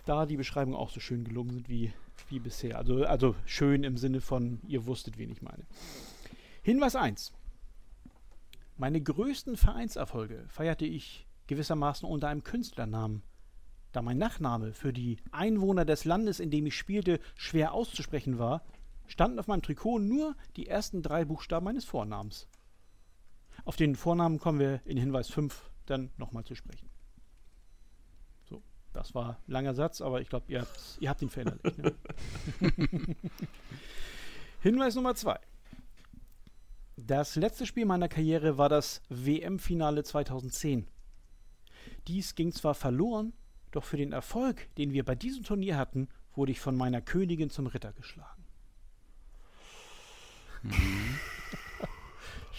da 0.06 0.28
die 0.28 0.38
Beschreibungen 0.38 0.78
auch 0.78 0.92
so 0.92 1.00
schön 1.00 1.24
gelungen 1.24 1.50
sind 1.50 1.70
wie, 1.70 1.92
wie 2.30 2.38
bisher. 2.38 2.78
Also, 2.78 3.04
also 3.04 3.36
schön 3.48 3.84
im 3.84 3.98
Sinne 3.98 4.22
von, 4.22 4.60
ihr 4.68 4.86
wusstet, 4.86 5.18
wen 5.18 5.32
ich 5.32 5.42
meine. 5.42 5.66
Hinweis 6.62 6.96
1. 6.96 7.34
Meine 8.78 9.02
größten 9.02 9.58
Vereinserfolge 9.58 10.46
feierte 10.48 10.86
ich 10.86 11.26
gewissermaßen 11.48 12.08
unter 12.08 12.28
einem 12.28 12.44
Künstlernamen. 12.44 13.24
Da 13.96 14.02
mein 14.02 14.18
Nachname 14.18 14.74
für 14.74 14.92
die 14.92 15.20
Einwohner 15.32 15.86
des 15.86 16.04
Landes, 16.04 16.42
in 16.42 16.52
dem 16.52 16.66
ich 16.66 16.76
spielte, 16.76 17.22
schwer 17.34 17.72
auszusprechen 17.72 18.38
war, 18.38 18.62
standen 19.08 19.40
auf 19.40 19.48
meinem 19.48 19.62
Trikot 19.62 20.00
nur 20.00 20.36
die 20.58 20.68
ersten 20.68 21.02
drei 21.02 21.24
Buchstaben 21.24 21.64
meines 21.64 21.86
Vornamens. 21.86 22.50
Auf 23.64 23.78
den 23.78 23.96
Vornamen 23.96 24.38
kommen 24.38 24.60
wir 24.60 24.82
in 24.84 24.98
Hinweis 24.98 25.30
5 25.30 25.72
dann 25.86 26.12
nochmal 26.18 26.44
zu 26.44 26.56
sprechen. 26.56 26.90
So, 28.50 28.62
das 28.92 29.16
war 29.16 29.38
ein 29.48 29.52
langer 29.52 29.74
Satz, 29.74 30.02
aber 30.02 30.20
ich 30.20 30.28
glaube, 30.28 30.52
ihr, 30.52 30.68
ihr 31.00 31.10
habt 31.10 31.22
ihn 31.22 31.30
verinnerlicht. 31.30 31.78
Ne? 31.78 31.96
Hinweis 34.60 34.96
Nummer 34.96 35.16
2. 35.16 35.40
Das 36.98 37.38
letzte 37.38 37.66
Spiel 37.66 37.86
meiner 37.86 38.10
Karriere 38.10 38.58
war 38.58 38.68
das 38.68 39.02
WM-Finale 39.08 40.04
2010. 40.04 40.86
Dies 42.10 42.36
ging 42.36 42.52
zwar 42.52 42.74
verloren, 42.74 43.32
doch 43.76 43.84
für 43.84 43.98
den 43.98 44.12
Erfolg, 44.12 44.74
den 44.76 44.94
wir 44.94 45.04
bei 45.04 45.16
diesem 45.16 45.44
Turnier 45.44 45.78
hatten, 45.78 46.08
wurde 46.34 46.52
ich 46.52 46.60
von 46.60 46.76
meiner 46.76 47.02
Königin 47.02 47.50
zum 47.50 47.68
Ritter 47.68 47.94
geschlagen. 47.94 48.44
Mhm. 50.64 51.20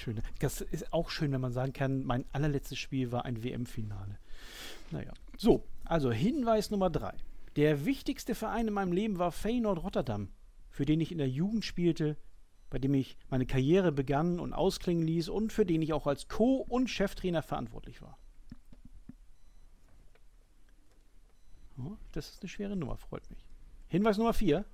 schön. 0.06 0.22
Das 0.38 0.60
ist 0.60 0.92
auch 0.92 1.10
schön, 1.10 1.32
wenn 1.32 1.40
man 1.40 1.52
sagen 1.52 1.72
kann, 1.72 2.04
mein 2.04 2.24
allerletztes 2.32 2.78
Spiel 2.78 3.12
war 3.12 3.24
ein 3.24 3.42
WM-Finale. 3.42 4.18
Naja. 4.90 5.12
So, 5.36 5.64
also 5.84 6.12
Hinweis 6.12 6.70
Nummer 6.70 6.90
drei. 6.90 7.14
Der 7.56 7.84
wichtigste 7.84 8.34
Verein 8.34 8.68
in 8.68 8.74
meinem 8.74 8.92
Leben 8.92 9.18
war 9.18 9.32
Feyenoord 9.32 9.82
Rotterdam, 9.82 10.28
für 10.70 10.84
den 10.84 11.00
ich 11.00 11.10
in 11.10 11.18
der 11.18 11.28
Jugend 11.28 11.64
spielte, 11.64 12.16
bei 12.70 12.78
dem 12.78 12.94
ich 12.94 13.16
meine 13.30 13.46
Karriere 13.46 13.92
begann 13.92 14.38
und 14.38 14.52
ausklingen 14.52 15.06
ließ 15.06 15.28
und 15.28 15.52
für 15.52 15.64
den 15.64 15.82
ich 15.82 15.92
auch 15.92 16.06
als 16.06 16.28
Co- 16.28 16.64
und 16.68 16.90
Cheftrainer 16.90 17.42
verantwortlich 17.42 18.02
war. 18.02 18.18
Das 22.12 22.30
ist 22.30 22.42
eine 22.42 22.48
schwere 22.48 22.76
Nummer, 22.76 22.96
freut 22.96 23.28
mich. 23.30 23.44
Hinweis 23.88 24.18
Nummer 24.18 24.32
vier. 24.32 24.64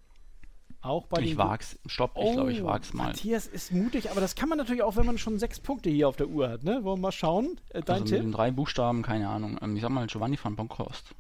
Auch 0.80 1.06
bei 1.06 1.23
ich 1.23 1.37
wag's. 1.37 1.78
Stopp, 1.87 2.12
ich 2.16 2.23
oh, 2.25 2.32
glaube, 2.32 2.52
ich 2.52 2.64
wag's 2.64 2.92
mal. 2.92 3.09
Matthias 3.09 3.47
ist 3.47 3.71
mutig, 3.73 4.11
aber 4.11 4.21
das 4.21 4.35
kann 4.35 4.49
man 4.49 4.59
natürlich 4.59 4.82
auch, 4.82 4.97
wenn 4.97 5.06
man 5.06 5.16
schon 5.16 5.38
sechs 5.38 5.61
Punkte 5.61 5.90
hier 5.90 6.09
auf 6.09 6.16
der 6.16 6.28
Uhr 6.28 6.49
hat. 6.49 6.64
Ne? 6.64 6.82
Wollen 6.82 6.99
wir 6.99 7.02
mal 7.02 7.12
schauen? 7.12 7.61
Äh, 7.68 7.82
dein 7.82 8.02
also 8.02 8.04
Tipp? 8.06 8.18
mit 8.18 8.25
den 8.25 8.32
drei 8.32 8.50
Buchstaben, 8.50 9.02
keine 9.02 9.28
Ahnung. 9.28 9.59
Ähm, 9.62 9.76
Ich 9.76 9.82
sag 9.82 9.90
mal 9.90 10.06
Giovanni 10.09 10.37
van 10.42 10.56
Bronckhorst. 10.56 11.14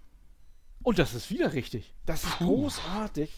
Und 0.82 0.98
das 0.98 1.14
ist 1.14 1.30
wieder 1.30 1.52
richtig. 1.52 1.94
Das 2.06 2.24
ist 2.24 2.38
Puh. 2.38 2.46
großartig. 2.46 3.30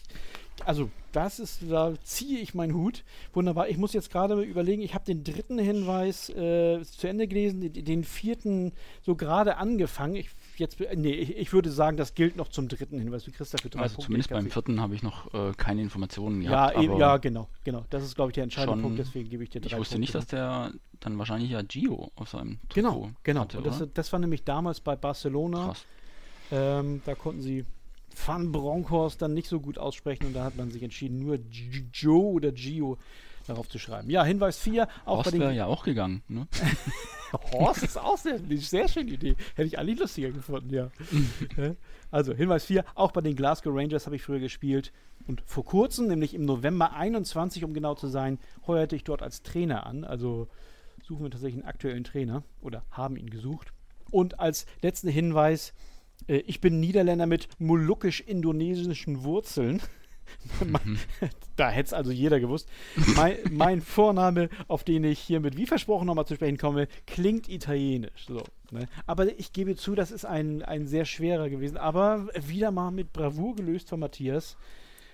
Also, 0.65 0.89
das 1.11 1.39
ist, 1.39 1.59
da 1.69 1.93
ziehe 2.03 2.39
ich 2.39 2.55
meinen 2.55 2.73
Hut. 2.73 3.03
Wunderbar. 3.33 3.67
Ich 3.67 3.77
muss 3.77 3.93
jetzt 3.93 4.09
gerade 4.09 4.41
überlegen, 4.41 4.81
ich 4.81 4.95
habe 4.95 5.05
den 5.05 5.23
dritten 5.23 5.59
Hinweis 5.59 6.29
äh, 6.29 6.81
zu 6.83 7.07
Ende 7.07 7.27
gelesen, 7.27 7.61
den, 7.61 7.85
den 7.85 8.03
vierten 8.03 8.71
so 9.01 9.15
gerade 9.15 9.57
angefangen. 9.57 10.15
Ich, 10.15 10.29
jetzt, 10.59 10.79
nee, 10.95 11.11
ich, 11.13 11.35
ich 11.37 11.53
würde 11.53 11.69
sagen, 11.71 11.97
das 11.97 12.13
gilt 12.13 12.35
noch 12.35 12.47
zum 12.49 12.67
dritten 12.67 12.99
Hinweis. 12.99 13.23
Du 13.23 13.31
kriegst 13.31 13.53
dafür 13.53 13.69
drei 13.69 13.81
Also 13.81 13.95
Punkte. 13.95 14.05
zumindest 14.07 14.29
beim 14.29 14.49
vierten 14.49 14.81
habe 14.81 14.95
ich 14.95 15.03
noch 15.03 15.33
äh, 15.33 15.53
keine 15.57 15.81
Informationen 15.81 16.41
Ja, 16.41 16.67
gehabt. 16.69 16.83
eben, 16.83 16.91
aber 16.93 16.99
ja, 16.99 17.17
genau, 17.17 17.47
genau. 17.63 17.85
Das 17.89 18.03
ist, 18.03 18.15
glaube 18.15 18.31
ich, 18.31 18.35
der 18.35 18.43
entscheidende 18.43 18.73
schon- 18.75 18.81
Punkt, 18.83 18.99
deswegen 18.99 19.29
gebe 19.29 19.43
ich 19.43 19.49
dir 19.49 19.61
drei 19.61 19.67
Ich 19.73 19.77
wusste 19.77 19.95
Punkte. 19.95 19.99
nicht, 20.01 20.15
dass 20.15 20.27
der 20.27 20.71
dann 20.99 21.17
wahrscheinlich 21.17 21.51
ja 21.51 21.61
Gio 21.61 22.11
auf 22.15 22.29
seinem 22.29 22.59
Genau, 22.73 22.91
Trikot 22.93 23.11
genau. 23.23 23.41
hatte, 23.41 23.57
Und 23.57 23.65
das, 23.67 23.83
das 23.93 24.11
war 24.13 24.19
nämlich 24.19 24.43
damals 24.43 24.79
bei 24.79 24.95
Barcelona. 24.95 25.67
Krass. 25.67 25.85
Ähm, 26.51 27.01
da 27.05 27.15
konnten 27.15 27.41
sie 27.41 27.65
Van 28.25 28.51
Bronckhorst 28.51 29.21
dann 29.21 29.33
nicht 29.33 29.47
so 29.49 29.59
gut 29.59 29.77
aussprechen 29.77 30.27
und 30.27 30.33
da 30.33 30.43
hat 30.45 30.55
man 30.55 30.71
sich 30.71 30.83
entschieden, 30.83 31.19
nur 31.19 31.37
Joe 31.93 32.31
oder 32.33 32.51
Gio 32.51 32.97
darauf 33.45 33.69
zu 33.69 33.79
schreiben. 33.79 34.09
Ja, 34.09 34.23
Hinweis 34.23 34.57
4, 34.57 34.87
auch 35.05 35.25
Horst 35.25 35.37
wäre 35.37 35.53
ja 35.53 35.65
auch 35.65 35.83
gegangen, 35.83 36.23
ne? 36.27 36.47
Horst 37.51 37.83
ist 37.83 37.97
auch 37.97 38.17
sehr, 38.17 38.35
eine 38.35 38.57
sehr 38.57 38.87
schöne 38.87 39.11
Idee. 39.11 39.35
Hätte 39.55 39.67
ich 39.67 39.77
eigentlich 39.77 39.99
lustiger 39.99 40.31
gefunden, 40.31 40.73
ja. 40.73 40.89
Ja. 41.57 41.75
also, 42.11 42.33
Hinweis 42.33 42.65
4, 42.65 42.85
auch 42.95 43.11
bei 43.11 43.21
den 43.21 43.35
Glasgow 43.35 43.75
Rangers 43.75 44.05
habe 44.05 44.15
ich 44.15 44.23
früher 44.23 44.39
gespielt. 44.39 44.91
Und 45.27 45.41
vor 45.45 45.65
kurzem, 45.65 46.07
nämlich 46.07 46.33
im 46.33 46.45
November 46.45 46.93
21, 46.93 47.63
um 47.63 47.73
genau 47.73 47.95
zu 47.95 48.07
sein, 48.07 48.39
heuerte 48.67 48.95
ich 48.95 49.03
dort 49.03 49.21
als 49.21 49.41
Trainer 49.41 49.85
an. 49.85 50.03
Also 50.03 50.47
suchen 51.03 51.23
wir 51.23 51.31
tatsächlich 51.31 51.61
einen 51.61 51.69
aktuellen 51.69 52.03
Trainer 52.03 52.43
oder 52.61 52.83
haben 52.91 53.17
ihn 53.17 53.29
gesucht. 53.29 53.73
Und 54.11 54.39
als 54.39 54.65
letzten 54.81 55.09
Hinweis, 55.09 55.73
äh, 56.27 56.37
ich 56.37 56.61
bin 56.61 56.79
Niederländer 56.79 57.25
mit 57.25 57.47
molukisch-indonesischen 57.59 59.23
Wurzeln. 59.23 59.81
Mhm. 60.85 60.99
da 61.55 61.69
hätte 61.69 61.87
es 61.87 61.93
also 61.93 62.11
jeder 62.11 62.39
gewusst. 62.39 62.69
Mein, 63.15 63.37
mein 63.51 63.81
Vorname, 63.81 64.49
auf 64.67 64.83
den 64.83 65.03
ich 65.03 65.19
hiermit 65.19 65.57
wie 65.57 65.65
versprochen 65.65 66.07
nochmal 66.07 66.25
zu 66.25 66.35
sprechen 66.35 66.57
komme, 66.57 66.87
klingt 67.07 67.49
italienisch. 67.49 68.25
So, 68.27 68.43
ne? 68.71 68.87
Aber 69.05 69.27
ich 69.39 69.53
gebe 69.53 69.75
zu, 69.75 69.95
das 69.95 70.11
ist 70.11 70.25
ein, 70.25 70.61
ein 70.61 70.87
sehr 70.87 71.05
schwerer 71.05 71.49
gewesen. 71.49 71.77
Aber 71.77 72.27
wieder 72.47 72.71
mal 72.71 72.91
mit 72.91 73.11
Bravour 73.13 73.55
gelöst 73.55 73.89
von 73.89 73.99
Matthias. 73.99 74.57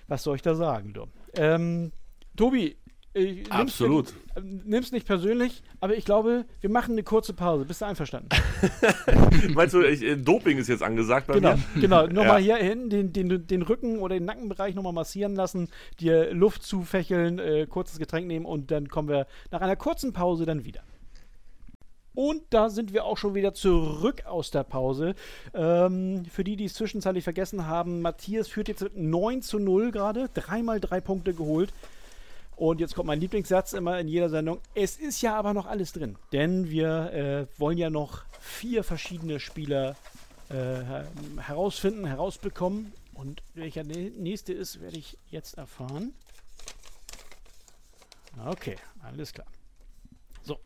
Was 0.08 0.22
soll 0.22 0.36
ich 0.36 0.42
da 0.42 0.54
sagen, 0.54 0.92
du? 0.92 1.06
Ähm, 1.34 1.92
Tobi, 2.36 2.76
nimm's- 3.14 3.50
Absolut. 3.50 4.08
äh, 4.34 4.40
Nimm's 4.42 4.92
nicht 4.92 5.06
persönlich, 5.06 5.62
aber 5.80 5.96
ich 5.96 6.04
glaube, 6.04 6.44
wir 6.60 6.70
machen 6.70 6.92
eine 6.92 7.02
kurze 7.02 7.32
Pause. 7.34 7.64
Bist 7.64 7.80
du 7.80 7.84
einverstanden? 7.86 8.28
Meinst 9.54 9.74
du, 9.74 9.82
ich, 9.82 10.02
äh, 10.02 10.16
Doping 10.16 10.58
ist 10.58 10.68
jetzt 10.68 10.82
angesagt 10.82 11.26
bei 11.26 11.34
Genau, 11.34 11.56
mir? 11.56 11.80
genau. 11.80 12.06
Nochmal 12.06 12.40
Ja. 12.42 12.56
hier 12.56 12.66
hinten 12.68 12.90
den, 12.90 13.12
den, 13.12 13.46
den 13.46 13.62
Rücken 13.62 13.98
oder 13.98 14.14
den 14.14 14.24
Nackenbereich 14.24 14.74
nochmal 14.74 14.92
massieren 14.92 15.34
lassen, 15.34 15.68
dir 16.00 16.32
Luft 16.32 16.62
zufächeln, 16.62 17.38
äh, 17.38 17.66
kurzes 17.68 17.98
Getränk 17.98 18.26
nehmen 18.26 18.46
und 18.46 18.70
dann 18.70 18.88
kommen 18.88 19.08
wir 19.08 19.26
nach 19.50 19.60
einer 19.60 19.76
kurzen 19.76 20.12
Pause 20.12 20.46
dann 20.46 20.64
wieder. 20.64 20.80
Und 22.14 22.42
da 22.50 22.68
sind 22.68 22.92
wir 22.92 23.06
auch 23.06 23.16
schon 23.16 23.34
wieder 23.34 23.54
zurück 23.54 24.26
aus 24.26 24.50
der 24.50 24.64
Pause. 24.64 25.14
Ähm, 25.54 26.24
für 26.30 26.44
die, 26.44 26.56
die 26.56 26.66
es 26.66 26.74
zwischenzeitlich 26.74 27.24
vergessen 27.24 27.66
haben, 27.66 28.02
Matthias 28.02 28.48
führt 28.48 28.68
jetzt 28.68 28.82
mit 28.82 28.98
9 28.98 29.40
zu 29.40 29.58
0 29.58 29.90
gerade, 29.92 30.28
dreimal 30.34 30.78
drei 30.78 31.00
Punkte 31.00 31.32
geholt. 31.32 31.72
Und 32.56 32.80
jetzt 32.80 32.94
kommt 32.94 33.06
mein 33.06 33.20
Lieblingssatz 33.20 33.72
immer 33.72 33.98
in 33.98 34.08
jeder 34.08 34.28
Sendung. 34.28 34.60
Es 34.74 34.96
ist 34.98 35.20
ja 35.22 35.34
aber 35.36 35.52
noch 35.54 35.66
alles 35.66 35.92
drin, 35.92 36.16
denn 36.32 36.70
wir 36.70 37.12
äh, 37.12 37.60
wollen 37.60 37.78
ja 37.78 37.90
noch 37.90 38.24
vier 38.40 38.84
verschiedene 38.84 39.40
Spieler 39.40 39.96
äh, 40.48 40.54
her- 40.54 41.08
herausfinden, 41.38 42.06
herausbekommen. 42.06 42.92
Und 43.14 43.42
welcher 43.54 43.84
der 43.84 44.10
nächste 44.10 44.52
ist, 44.52 44.80
werde 44.80 44.96
ich 44.98 45.18
jetzt 45.28 45.58
erfahren. 45.58 46.14
Okay, 48.46 48.76
alles 49.02 49.32
klar. 49.32 49.46
So. 50.42 50.58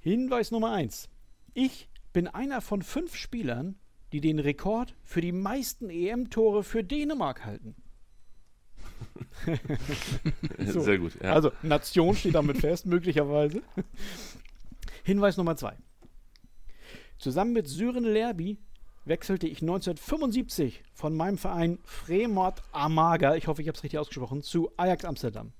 Hinweis 0.00 0.50
Nummer 0.50 0.72
1. 0.72 1.08
Ich 1.54 1.88
bin 2.12 2.28
einer 2.28 2.60
von 2.60 2.82
fünf 2.82 3.16
Spielern, 3.16 3.76
die 4.12 4.20
den 4.20 4.38
Rekord 4.38 4.94
für 5.02 5.20
die 5.20 5.32
meisten 5.32 5.90
EM-Tore 5.90 6.62
für 6.62 6.84
Dänemark 6.84 7.44
halten. 7.44 7.74
So. 10.58 10.80
Sehr 10.80 10.98
gut. 10.98 11.12
Ja. 11.22 11.32
Also, 11.32 11.52
Nation 11.62 12.14
steht 12.16 12.34
damit 12.34 12.58
fest, 12.58 12.86
möglicherweise. 12.86 13.62
Hinweis 15.02 15.36
Nummer 15.36 15.56
zwei. 15.56 15.76
Zusammen 17.18 17.52
mit 17.52 17.68
Sören 17.68 18.04
Lerby 18.04 18.58
wechselte 19.04 19.46
ich 19.46 19.62
1975 19.62 20.82
von 20.94 21.16
meinem 21.16 21.38
Verein 21.38 21.78
Fremont 21.84 22.62
Amager, 22.72 23.36
ich 23.36 23.48
hoffe, 23.48 23.62
ich 23.62 23.68
habe 23.68 23.76
es 23.76 23.82
richtig 23.82 23.98
ausgesprochen, 23.98 24.42
zu 24.42 24.70
Ajax 24.76 25.04
Amsterdam. 25.04 25.52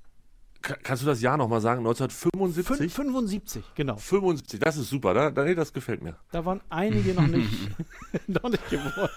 Ka- 0.63 0.77
Kannst 0.83 1.03
du 1.03 1.07
das 1.07 1.21
Jahr 1.21 1.37
nochmal 1.37 1.61
sagen? 1.61 1.81
1975? 1.81 2.93
Fün 2.93 3.07
75, 3.11 3.65
genau. 3.75 3.97
75, 3.97 4.61
das 4.61 4.77
ist 4.77 4.89
super, 4.89 5.13
da, 5.13 5.31
da, 5.31 5.45
nee, 5.45 5.55
das 5.55 5.73
gefällt 5.73 6.03
mir. 6.03 6.17
Da 6.31 6.45
waren 6.45 6.61
einige 6.71 7.13
noch 7.15 7.27
nicht, 7.27 7.51
noch 8.29 8.49
nicht 8.49 8.71
geboren. 8.71 9.11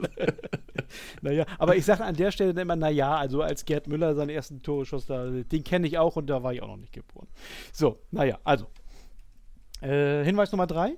naja, 1.22 1.44
aber 1.58 1.76
ich 1.76 1.84
sage 1.84 2.04
an 2.04 2.16
der 2.16 2.32
Stelle 2.32 2.60
immer, 2.60 2.76
naja, 2.76 3.16
also 3.16 3.42
als 3.42 3.64
Gerd 3.64 3.86
Müller 3.86 4.14
seinen 4.14 4.30
ersten 4.30 4.62
Tore 4.62 4.84
schoss, 4.86 5.06
da, 5.06 5.26
den 5.30 5.64
kenne 5.64 5.86
ich 5.86 5.98
auch 5.98 6.16
und 6.16 6.26
da 6.28 6.42
war 6.42 6.52
ich 6.52 6.62
auch 6.62 6.68
noch 6.68 6.76
nicht 6.76 6.92
geboren. 6.92 7.28
So, 7.72 8.00
naja, 8.10 8.38
also. 8.44 8.66
Äh, 9.80 10.24
Hinweis 10.24 10.52
Nummer 10.52 10.66
drei. 10.66 10.96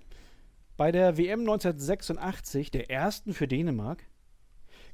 Bei 0.77 0.91
der 0.93 1.17
WM 1.17 1.41
1986, 1.41 2.71
der 2.71 2.91
ersten 2.91 3.33
für 3.33 3.47
Dänemark, 3.49 4.05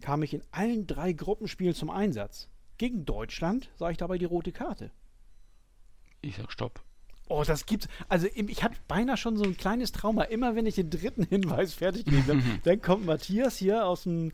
kam 0.01 0.23
ich 0.23 0.35
in 0.35 0.43
allen 0.51 0.87
drei 0.87 1.13
Gruppenspielen 1.13 1.75
zum 1.75 1.91
Einsatz. 1.91 2.49
Gegen 2.81 3.05
Deutschland 3.05 3.69
sah 3.77 3.91
ich 3.91 3.99
dabei 3.99 4.17
die 4.17 4.25
rote 4.25 4.53
Karte. 4.53 4.91
Ich 6.23 6.37
sag 6.37 6.51
Stopp. 6.51 6.81
Oh, 7.29 7.45
das 7.47 7.67
gibt's. 7.67 7.89
Also 8.09 8.27
ich 8.35 8.65
hatte 8.65 8.79
beinahe 8.89 9.19
schon 9.19 9.37
so 9.37 9.45
ein 9.45 9.59
kleines 9.59 9.93
Trauma. 9.93 10.23
Immer 10.23 10.57
wenn 10.57 10.65
ich 10.65 10.77
den 10.77 10.89
dritten 10.89 11.25
Hinweis 11.25 11.75
fertig 11.75 12.07
gelesen 12.07 12.43
habe, 12.43 12.61
dann 12.65 12.81
kommt 12.81 13.05
Matthias 13.05 13.59
hier 13.59 13.87
aus 13.87 14.05
dem, 14.05 14.33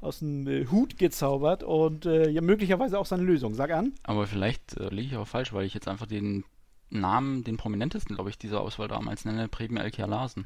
aus 0.00 0.18
dem 0.18 0.48
äh, 0.48 0.66
Hut 0.66 0.98
gezaubert 0.98 1.62
und 1.62 2.06
äh, 2.06 2.28
ja, 2.28 2.40
möglicherweise 2.40 2.98
auch 2.98 3.06
seine 3.06 3.22
Lösung. 3.22 3.54
Sag 3.54 3.70
an. 3.70 3.92
Aber 4.02 4.26
vielleicht 4.26 4.76
äh, 4.78 4.88
liege 4.88 5.06
ich 5.06 5.16
auch 5.16 5.28
falsch, 5.28 5.52
weil 5.52 5.64
ich 5.64 5.72
jetzt 5.72 5.86
einfach 5.86 6.06
den 6.06 6.42
Namen, 6.90 7.44
den 7.44 7.56
prominentesten, 7.56 8.16
glaube 8.16 8.30
ich, 8.30 8.36
dieser 8.36 8.62
Auswahl 8.62 8.88
damals 8.88 9.24
nenne, 9.24 9.46
Preben 9.46 9.76
Elkia 9.76 10.06
Larsen. 10.06 10.44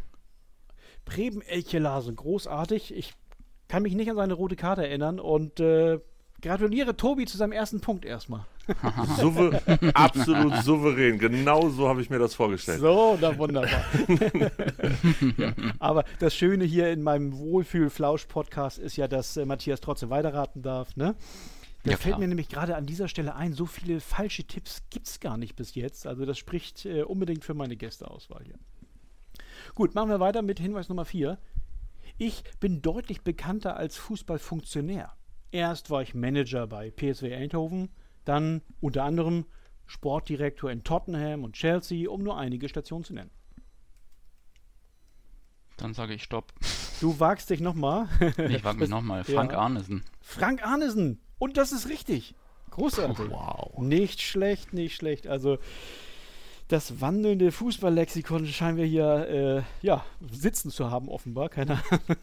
Preben 1.06 1.40
Elche 1.40 1.78
Larsen, 1.78 2.16
großartig. 2.16 2.94
Ich 2.94 3.14
kann 3.66 3.82
mich 3.82 3.94
nicht 3.94 4.10
an 4.10 4.16
seine 4.16 4.34
rote 4.34 4.56
Karte 4.56 4.86
erinnern 4.86 5.18
und 5.18 5.58
äh, 5.58 6.00
gratuliere 6.40 6.96
Tobi 6.96 7.26
zu 7.26 7.36
seinem 7.36 7.52
ersten 7.52 7.80
Punkt 7.80 8.04
erstmal. 8.04 8.44
Souver 9.18 9.60
absolut 9.94 10.54
souverän. 10.62 11.18
Genau 11.18 11.68
so 11.70 11.88
habe 11.88 12.02
ich 12.02 12.10
mir 12.10 12.18
das 12.18 12.34
vorgestellt. 12.34 12.80
So, 12.80 13.18
na 13.20 13.36
wunderbar. 13.36 13.84
ja, 15.36 15.52
aber 15.78 16.04
das 16.20 16.34
Schöne 16.34 16.64
hier 16.64 16.90
in 16.90 17.02
meinem 17.02 17.36
Wohlfühl-Flausch-Podcast 17.36 18.78
ist 18.78 18.96
ja, 18.96 19.08
dass 19.08 19.36
äh, 19.36 19.44
Matthias 19.44 19.80
trotzdem 19.80 20.10
weiterraten 20.10 20.62
darf, 20.62 20.96
ne? 20.96 21.16
Das 21.82 21.92
Ja, 21.92 21.96
fällt 21.96 22.12
klar. 22.12 22.18
mir 22.20 22.28
nämlich 22.28 22.48
gerade 22.48 22.76
an 22.76 22.84
dieser 22.86 23.08
Stelle 23.08 23.34
ein, 23.34 23.54
so 23.54 23.64
viele 23.66 24.00
falsche 24.00 24.44
Tipps 24.44 24.82
gibt 24.90 25.08
es 25.08 25.18
gar 25.18 25.36
nicht 25.38 25.56
bis 25.56 25.74
jetzt. 25.74 26.06
Also 26.06 26.26
das 26.26 26.38
spricht 26.38 26.84
äh, 26.84 27.02
unbedingt 27.02 27.42
für 27.44 27.54
meine 27.54 27.76
Gästeauswahl 27.76 28.42
hier. 28.44 28.58
Gut, 29.74 29.94
machen 29.94 30.10
wir 30.10 30.20
weiter 30.20 30.42
mit 30.42 30.60
Hinweis 30.60 30.88
Nummer 30.88 31.06
4. 31.06 31.38
Ich 32.18 32.44
bin 32.60 32.82
deutlich 32.82 33.22
bekannter 33.22 33.76
als 33.76 33.96
Fußballfunktionär. 33.96 35.12
Erst 35.52 35.90
war 35.90 36.02
ich 36.02 36.14
Manager 36.14 36.66
bei 36.66 36.90
PSW 36.90 37.34
Eindhoven, 37.34 37.90
dann 38.24 38.62
unter 38.80 39.04
anderem 39.04 39.46
Sportdirektor 39.86 40.70
in 40.70 40.84
Tottenham 40.84 41.42
und 41.42 41.54
Chelsea, 41.54 42.08
um 42.08 42.22
nur 42.22 42.38
einige 42.38 42.68
Stationen 42.68 43.04
zu 43.04 43.14
nennen. 43.14 43.30
Dann 45.76 45.94
sage 45.94 46.14
ich 46.14 46.22
Stopp. 46.22 46.52
Du 47.00 47.18
wagst 47.18 47.50
dich 47.50 47.60
nochmal. 47.60 48.06
Ich 48.48 48.62
wage 48.62 48.78
mich 48.80 48.90
nochmal. 48.90 49.24
Frank 49.24 49.52
Ja. 49.52 49.58
Arnesen. 49.58 50.04
Frank 50.20 50.64
Arnesen. 50.64 51.18
Und 51.38 51.56
das 51.56 51.72
ist 51.72 51.88
richtig. 51.88 52.34
Großartig. 52.70 53.30
Wow. 53.30 53.78
Nicht 53.78 54.20
schlecht, 54.20 54.72
nicht 54.74 54.94
schlecht. 54.94 55.26
Also 55.26 55.58
das 56.68 57.00
wandelnde 57.00 57.50
Fußballlexikon 57.50 58.46
scheinen 58.46 58.76
wir 58.76 58.84
hier 58.84 59.64
äh, 59.82 59.86
ja, 59.86 60.04
sitzen 60.30 60.70
zu 60.70 60.90
haben, 60.90 61.08
offenbar. 61.08 61.48
Keine 61.48 61.82
Ahnung. 61.90 62.16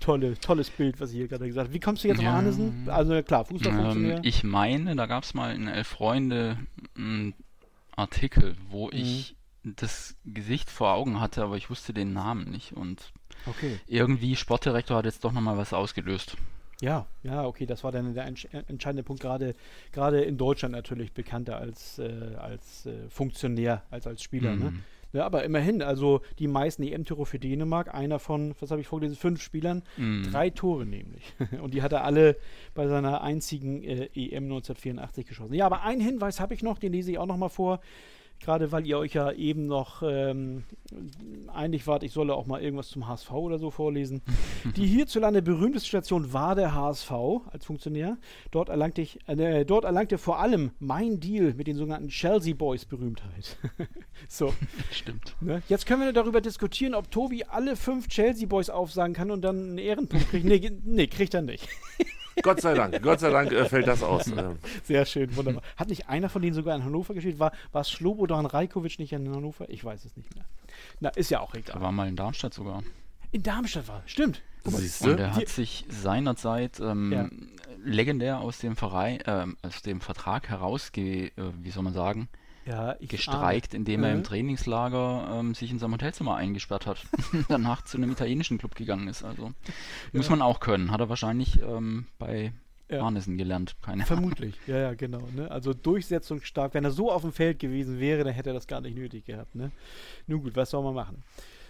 Tolle, 0.00 0.38
tolles 0.38 0.70
Bild, 0.70 1.00
was 1.00 1.10
ich 1.10 1.16
hier 1.16 1.28
gerade 1.28 1.46
gesagt 1.46 1.66
habe. 1.68 1.74
Wie 1.74 1.80
kommst 1.80 2.04
du 2.04 2.08
jetzt 2.08 2.20
Ja. 2.22 2.30
auf 2.30 2.36
Arnesen? 2.36 2.88
Also 2.88 3.22
klar, 3.22 3.44
Fußballfunktionär. 3.44 4.16
Ähm, 4.18 4.22
ich 4.24 4.44
meine, 4.44 4.94
da 4.96 5.06
gab 5.06 5.24
es 5.24 5.34
mal 5.34 5.54
in 5.54 5.68
Elf 5.68 5.88
Freunde 5.88 6.58
einen 6.96 7.34
Artikel, 7.96 8.56
wo 8.70 8.86
Mhm. 8.86 8.92
ich 8.94 9.36
das 9.64 10.14
Gesicht 10.24 10.70
vor 10.70 10.92
Augen 10.94 11.20
hatte, 11.20 11.42
aber 11.42 11.56
ich 11.56 11.68
wusste 11.68 11.92
den 11.92 12.12
Namen 12.12 12.50
nicht. 12.50 12.72
Und 12.72 13.12
okay. 13.46 13.78
irgendwie, 13.86 14.36
Sportdirektor 14.36 14.96
hat 14.98 15.04
jetzt 15.04 15.24
doch 15.24 15.32
nochmal 15.32 15.56
was 15.58 15.72
ausgelöst. 15.72 16.36
Ja, 16.80 17.06
ja, 17.24 17.44
okay, 17.44 17.66
das 17.66 17.82
war 17.82 17.90
dann 17.90 18.14
der 18.14 18.24
entsch 18.24 18.46
entscheidende 18.68 19.02
Punkt, 19.02 19.20
gerade 19.20 19.56
gerade 19.90 20.20
in 20.22 20.38
Deutschland 20.38 20.70
natürlich 20.72 21.12
bekannter 21.12 21.56
als, 21.56 21.98
äh, 21.98 22.36
als 22.38 22.86
äh, 22.86 23.08
Funktionär, 23.10 23.82
als 23.90 24.06
als 24.06 24.22
Spieler. 24.22 24.54
Ne? 24.54 24.72
Ja, 25.12 25.24
aber 25.24 25.42
immerhin, 25.44 25.80
also 25.82 26.20
die 26.38 26.48
meisten 26.48 26.82
EM-Tore 26.82 27.24
für 27.24 27.38
Dänemark, 27.38 27.94
einer 27.94 28.18
von, 28.18 28.54
was 28.60 28.70
habe 28.70 28.80
ich 28.82 28.86
vorgelesen, 28.86 29.16
fünf 29.16 29.42
Spielern, 29.42 29.82
Mhm. 29.96 30.24
drei 30.30 30.50
Tore 30.50 30.84
nämlich. 30.84 31.32
Und 31.62 31.72
die 31.74 31.80
hat 31.82 31.92
er 31.92 32.04
alle 32.04 32.36
bei 32.74 32.86
seiner 32.88 33.22
einzigen 33.22 33.82
äh, 33.82 34.08
EM 34.14 34.44
1984 34.44 35.26
geschossen. 35.26 35.54
Ja, 35.54 35.66
aber 35.66 35.82
einen 35.82 36.00
Hinweis 36.02 36.40
habe 36.40 36.52
ich 36.54 36.62
noch, 36.62 36.78
den 36.78 36.92
lese 36.92 37.10
ich 37.12 37.18
auch 37.18 37.26
noch 37.26 37.36
mal 37.38 37.48
vor. 37.48 37.80
Gerade 38.40 38.72
weil 38.72 38.86
ihr 38.86 38.98
euch 38.98 39.14
ja 39.14 39.32
eben 39.32 39.66
noch 39.66 40.02
ähm, 40.02 40.64
einig 41.52 41.86
wart, 41.86 42.02
ich 42.02 42.12
solle 42.12 42.34
auch 42.34 42.46
mal 42.46 42.62
irgendwas 42.62 42.88
zum 42.88 43.06
HSV 43.06 43.30
oder 43.32 43.58
so 43.58 43.70
vorlesen. 43.70 44.22
Die 44.76 44.86
hierzulande 44.86 45.42
berühmteste 45.42 45.88
Station 45.88 46.32
war 46.32 46.54
der 46.54 46.74
HSV 46.74 47.10
als 47.50 47.64
Funktionär. 47.64 48.16
Dort 48.50 48.68
erlangte, 48.68 49.02
ich, 49.02 49.18
äh, 49.28 49.64
dort 49.64 49.84
erlangte 49.84 50.18
vor 50.18 50.38
allem 50.38 50.70
mein 50.78 51.20
Deal 51.20 51.54
mit 51.54 51.66
den 51.66 51.76
sogenannten 51.76 52.08
Chelsea 52.08 52.54
Boys 52.54 52.84
Berühmtheit. 52.84 53.56
so, 54.28 54.54
Stimmt. 54.92 55.36
ne? 55.40 55.62
Jetzt 55.68 55.86
können 55.86 56.02
wir 56.02 56.12
darüber 56.12 56.40
diskutieren, 56.40 56.94
ob 56.94 57.10
Tobi 57.10 57.44
alle 57.44 57.76
fünf 57.76 58.08
Chelsea 58.08 58.46
Boys 58.46 58.70
aufsagen 58.70 59.14
kann 59.14 59.30
und 59.30 59.42
dann 59.42 59.56
einen 59.56 59.78
Ehrenpunkt 59.78 60.30
kriegt. 60.30 60.44
Nee, 60.44 60.70
nee 60.84 61.06
kriegt 61.06 61.34
er 61.34 61.42
nicht. 61.42 61.68
Gott 62.42 62.60
sei 62.60 62.74
Dank, 62.74 63.02
Gott 63.02 63.20
sei 63.20 63.30
Dank 63.30 63.52
äh, 63.52 63.64
fällt 63.68 63.86
das 63.86 64.02
aus. 64.02 64.26
Ähm, 64.28 64.58
Sehr 64.84 65.04
schön, 65.06 65.34
wunderbar. 65.36 65.62
Hat 65.76 65.88
nicht 65.88 66.08
einer 66.08 66.28
von 66.28 66.42
denen 66.42 66.54
sogar 66.54 66.76
in 66.76 66.84
Hannover 66.84 67.14
gespielt? 67.14 67.38
War, 67.38 67.52
war 67.72 67.84
Slobodan 67.84 68.46
Rajkovic 68.46 68.98
nicht 68.98 69.12
in 69.12 69.28
Hannover? 69.34 69.68
Ich 69.68 69.84
weiß 69.84 70.04
es 70.04 70.16
nicht 70.16 70.34
mehr. 70.34 70.44
Na, 71.00 71.08
ist 71.10 71.30
ja 71.30 71.40
auch 71.40 71.54
Er 71.54 71.60
egal. 71.60 71.80
war 71.80 71.92
mal 71.92 72.08
in 72.08 72.16
Darmstadt 72.16 72.54
sogar. 72.54 72.82
In 73.32 73.42
Darmstadt 73.42 73.88
war, 73.88 74.02
stimmt. 74.06 74.42
Siehst 74.64 75.02
Und 75.02 75.16
du? 75.18 75.22
er 75.22 75.34
hat 75.36 75.48
sich 75.48 75.84
seinerzeit 75.88 76.80
ähm, 76.80 77.12
Ja. 77.12 77.28
legendär 77.84 78.40
aus 78.40 78.58
dem 78.58 78.76
Verein, 78.76 79.18
ähm, 79.26 79.56
aus 79.62 79.82
dem 79.82 80.00
Vertrag 80.00 80.48
herausge, 80.48 81.26
äh, 81.26 81.30
wie 81.62 81.70
soll 81.70 81.82
man 81.84 81.92
sagen, 81.94 82.28
ja, 82.68 82.96
ich 83.00 83.08
gestreikt, 83.08 83.72
indem 83.74 84.04
er 84.04 84.10
Mhm. 84.10 84.16
im 84.18 84.24
Trainingslager 84.24 85.38
ähm, 85.40 85.54
sich 85.54 85.70
in 85.70 85.78
seinem 85.78 85.94
Hotelzimmer 85.94 86.36
eingesperrt 86.36 86.86
hat. 86.86 87.04
Danach 87.48 87.82
zu 87.82 87.96
einem 87.96 88.10
italienischen 88.12 88.58
Club 88.58 88.74
gegangen 88.74 89.08
ist. 89.08 89.24
Also 89.24 89.52
muss 90.12 90.26
Ja. 90.26 90.30
man 90.30 90.42
auch 90.42 90.60
können. 90.60 90.90
Hat 90.90 91.00
er 91.00 91.08
wahrscheinlich 91.08 91.60
ähm, 91.62 92.06
bei 92.18 92.52
Ja. 92.90 93.02
Arnesen 93.02 93.36
gelernt. 93.38 93.76
Keine 93.82 93.96
Ahnung. 93.96 94.06
Vermutlich, 94.06 94.54
ja, 94.66 94.78
ja, 94.78 94.94
genau. 94.94 95.20
Ne? 95.34 95.50
Also 95.50 95.74
durchsetzungsstark. 95.74 96.72
Wenn 96.74 96.84
er 96.84 96.90
so 96.90 97.10
auf 97.12 97.22
dem 97.22 97.32
Feld 97.32 97.58
gewesen 97.58 97.98
wäre, 98.00 98.24
dann 98.24 98.32
hätte 98.34 98.50
er 98.50 98.54
das 98.54 98.66
gar 98.66 98.80
nicht 98.80 98.96
nötig 98.96 99.24
gehabt. 99.26 99.54
Ne? 99.54 99.70
Nun 100.26 100.42
gut, 100.42 100.56
was 100.56 100.70
soll 100.70 100.82
man 100.82 100.94
machen? 100.94 101.22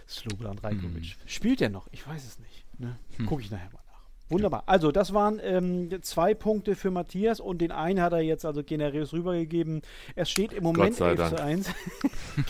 Slobodan 0.07 0.57
Rajkovic. 0.59 1.17
Spielt 1.25 1.61
er 1.61 1.69
noch? 1.69 1.87
Ich 1.91 2.07
weiß 2.07 2.25
es 2.25 2.39
nicht. 2.39 2.65
Ne? 2.79 2.97
Hm. 3.17 3.25
Gucke 3.25 3.41
ich 3.43 3.51
nachher 3.51 3.69
mal. 3.71 3.81
Wunderbar. 4.29 4.63
Also, 4.67 4.91
das 4.91 5.13
waren 5.13 5.39
ähm, 5.41 5.89
zwei 6.03 6.35
Punkte 6.35 6.75
für 6.75 6.91
Matthias 6.91 7.39
und 7.39 7.59
den 7.59 7.71
einen 7.71 7.99
hat 7.99 8.13
er 8.13 8.21
jetzt 8.21 8.45
also 8.45 8.63
generös 8.63 9.11
rübergegeben. 9.11 9.81
Es 10.15 10.29
steht 10.29 10.53
im 10.53 10.63
Moment 10.63 10.95
sei 10.95 11.09
11 11.09 11.17
Dank. 11.17 11.37
zu 11.37 11.43
1. 11.43 11.69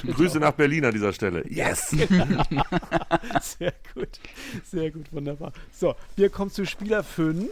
Grüße 0.15 0.39
nach 0.39 0.51
Berlin 0.51 0.83
an 0.85 0.91
dieser 0.91 1.13
Stelle. 1.13 1.47
Yes! 1.49 1.89
Sehr 3.41 3.73
gut. 3.93 4.19
Sehr 4.65 4.91
gut, 4.91 5.11
wunderbar. 5.13 5.53
So, 5.71 5.95
wir 6.17 6.29
kommen 6.29 6.51
zu 6.51 6.65
Spieler 6.65 7.03
5, 7.03 7.49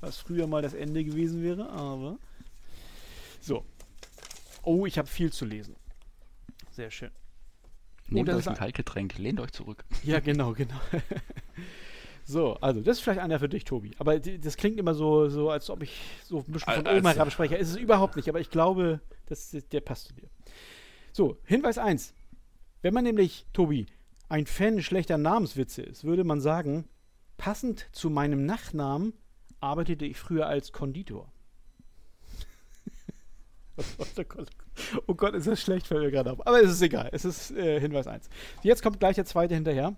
was 0.00 0.16
früher 0.18 0.46
mal 0.46 0.62
das 0.62 0.72
Ende 0.74 1.04
gewesen 1.04 1.42
wäre, 1.42 1.68
aber. 1.68 2.16
So. 3.40 3.64
Oh, 4.62 4.86
ich 4.86 4.96
habe 4.98 5.08
viel 5.08 5.30
zu 5.32 5.44
lesen. 5.44 5.76
Sehr 6.72 6.90
schön. 6.90 7.10
Nehmt 8.08 8.28
das 8.28 8.36
euch 8.36 8.40
ist 8.40 8.48
ein 8.48 8.54
ein- 8.54 8.58
Kaltgetränk, 8.58 9.18
lehnt 9.18 9.40
euch 9.40 9.52
zurück. 9.52 9.84
Ja, 10.04 10.20
genau, 10.20 10.52
genau. 10.54 10.80
so, 12.30 12.54
also, 12.56 12.82
das 12.82 12.98
ist 12.98 13.02
vielleicht 13.02 13.20
einer 13.20 13.38
für 13.38 13.48
dich, 13.48 13.64
Tobi. 13.64 13.92
Aber 13.98 14.18
die- 14.18 14.38
das 14.38 14.58
klingt 14.58 14.78
immer 14.78 14.92
so, 14.94 15.30
so 15.30 15.48
als 15.48 15.70
ob 15.70 15.82
ich 15.82 15.98
so 16.24 16.38
ein 16.40 16.44
bisschen 16.52 16.74
von 16.74 16.86
Als- 16.86 16.98
oben 16.98 17.06
herab 17.06 17.32
spreche. 17.32 17.56
Ist 17.56 17.70
es 17.70 17.76
überhaupt 17.76 18.16
nicht, 18.16 18.28
aber 18.28 18.38
ich 18.38 18.50
glaube, 18.50 19.00
das, 19.26 19.50
der 19.72 19.80
passt 19.80 20.08
zu 20.08 20.14
dir. 20.14 20.28
So, 21.12 21.38
Hinweis 21.44 21.78
1. 21.78 22.12
Wenn 22.82 22.92
man 22.92 23.04
nämlich, 23.04 23.46
Tobi, 23.54 23.86
ein 24.28 24.44
Fan 24.46 24.82
schlechter 24.82 25.16
Namenswitze 25.16 25.80
ist, 25.80 26.04
würde 26.04 26.22
man 26.22 26.42
sagen, 26.42 26.84
passend 27.38 27.86
zu 27.92 28.10
meinem 28.10 28.44
Nachnamen 28.44 29.14
arbeitete 29.60 30.04
ich 30.04 30.18
früher 30.18 30.46
als 30.46 30.70
Konditor. 30.72 31.32
oh 33.98 34.04
Gott, 34.28 34.50
oh 35.06 35.14
Gott, 35.14 35.34
ist 35.34 35.46
das 35.46 35.60
schlecht, 35.62 35.86
fällt 35.86 36.02
mir 36.02 36.10
gerade 36.10 36.32
auf. 36.32 36.46
Aber 36.46 36.60
es 36.62 36.70
ist 36.72 36.82
egal, 36.82 37.08
es 37.12 37.24
ist 37.24 37.52
äh, 37.52 37.80
Hinweis 37.80 38.06
1. 38.06 38.28
Jetzt 38.62 38.82
kommt 38.82 38.98
gleich 39.00 39.14
der 39.14 39.24
zweite 39.24 39.54
hinterher. 39.54 39.96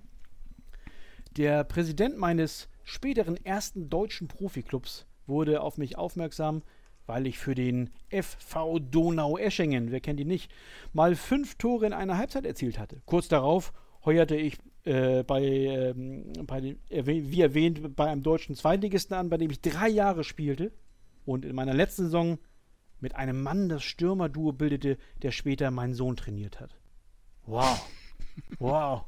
Der 1.40 1.64
Präsident 1.64 2.18
meines 2.18 2.68
späteren 2.84 3.42
ersten 3.46 3.88
deutschen 3.88 4.28
Profiklubs 4.28 5.06
wurde 5.26 5.62
auf 5.62 5.78
mich 5.78 5.96
aufmerksam, 5.96 6.62
weil 7.06 7.26
ich 7.26 7.38
für 7.38 7.54
den 7.54 7.88
FV 8.10 8.78
Donau-Eschingen, 8.78 9.90
wer 9.90 10.02
kennt 10.02 10.20
ihn 10.20 10.28
nicht, 10.28 10.52
mal 10.92 11.14
fünf 11.14 11.54
Tore 11.54 11.86
in 11.86 11.94
einer 11.94 12.18
Halbzeit 12.18 12.44
erzielt 12.44 12.78
hatte. 12.78 13.00
Kurz 13.06 13.28
darauf 13.28 13.72
heuerte 14.04 14.36
ich 14.36 14.58
äh, 14.84 15.22
bei, 15.22 15.42
ähm, 15.42 16.30
bei 16.46 16.60
den, 16.60 16.78
wie 16.90 17.40
erwähnt, 17.40 17.96
bei 17.96 18.10
einem 18.10 18.22
deutschen 18.22 18.54
Zweitligisten 18.54 19.16
an, 19.16 19.30
bei 19.30 19.38
dem 19.38 19.50
ich 19.50 19.62
drei 19.62 19.88
Jahre 19.88 20.24
spielte 20.24 20.72
und 21.24 21.46
in 21.46 21.56
meiner 21.56 21.72
letzten 21.72 22.02
Saison 22.02 22.38
mit 22.98 23.16
einem 23.16 23.42
Mann 23.42 23.70
das 23.70 23.82
Stürmerduo 23.82 24.52
bildete, 24.52 24.98
der 25.22 25.30
später 25.30 25.70
meinen 25.70 25.94
Sohn 25.94 26.16
trainiert 26.16 26.60
hat. 26.60 26.76
Wow. 27.46 27.90
Wow. 28.58 29.06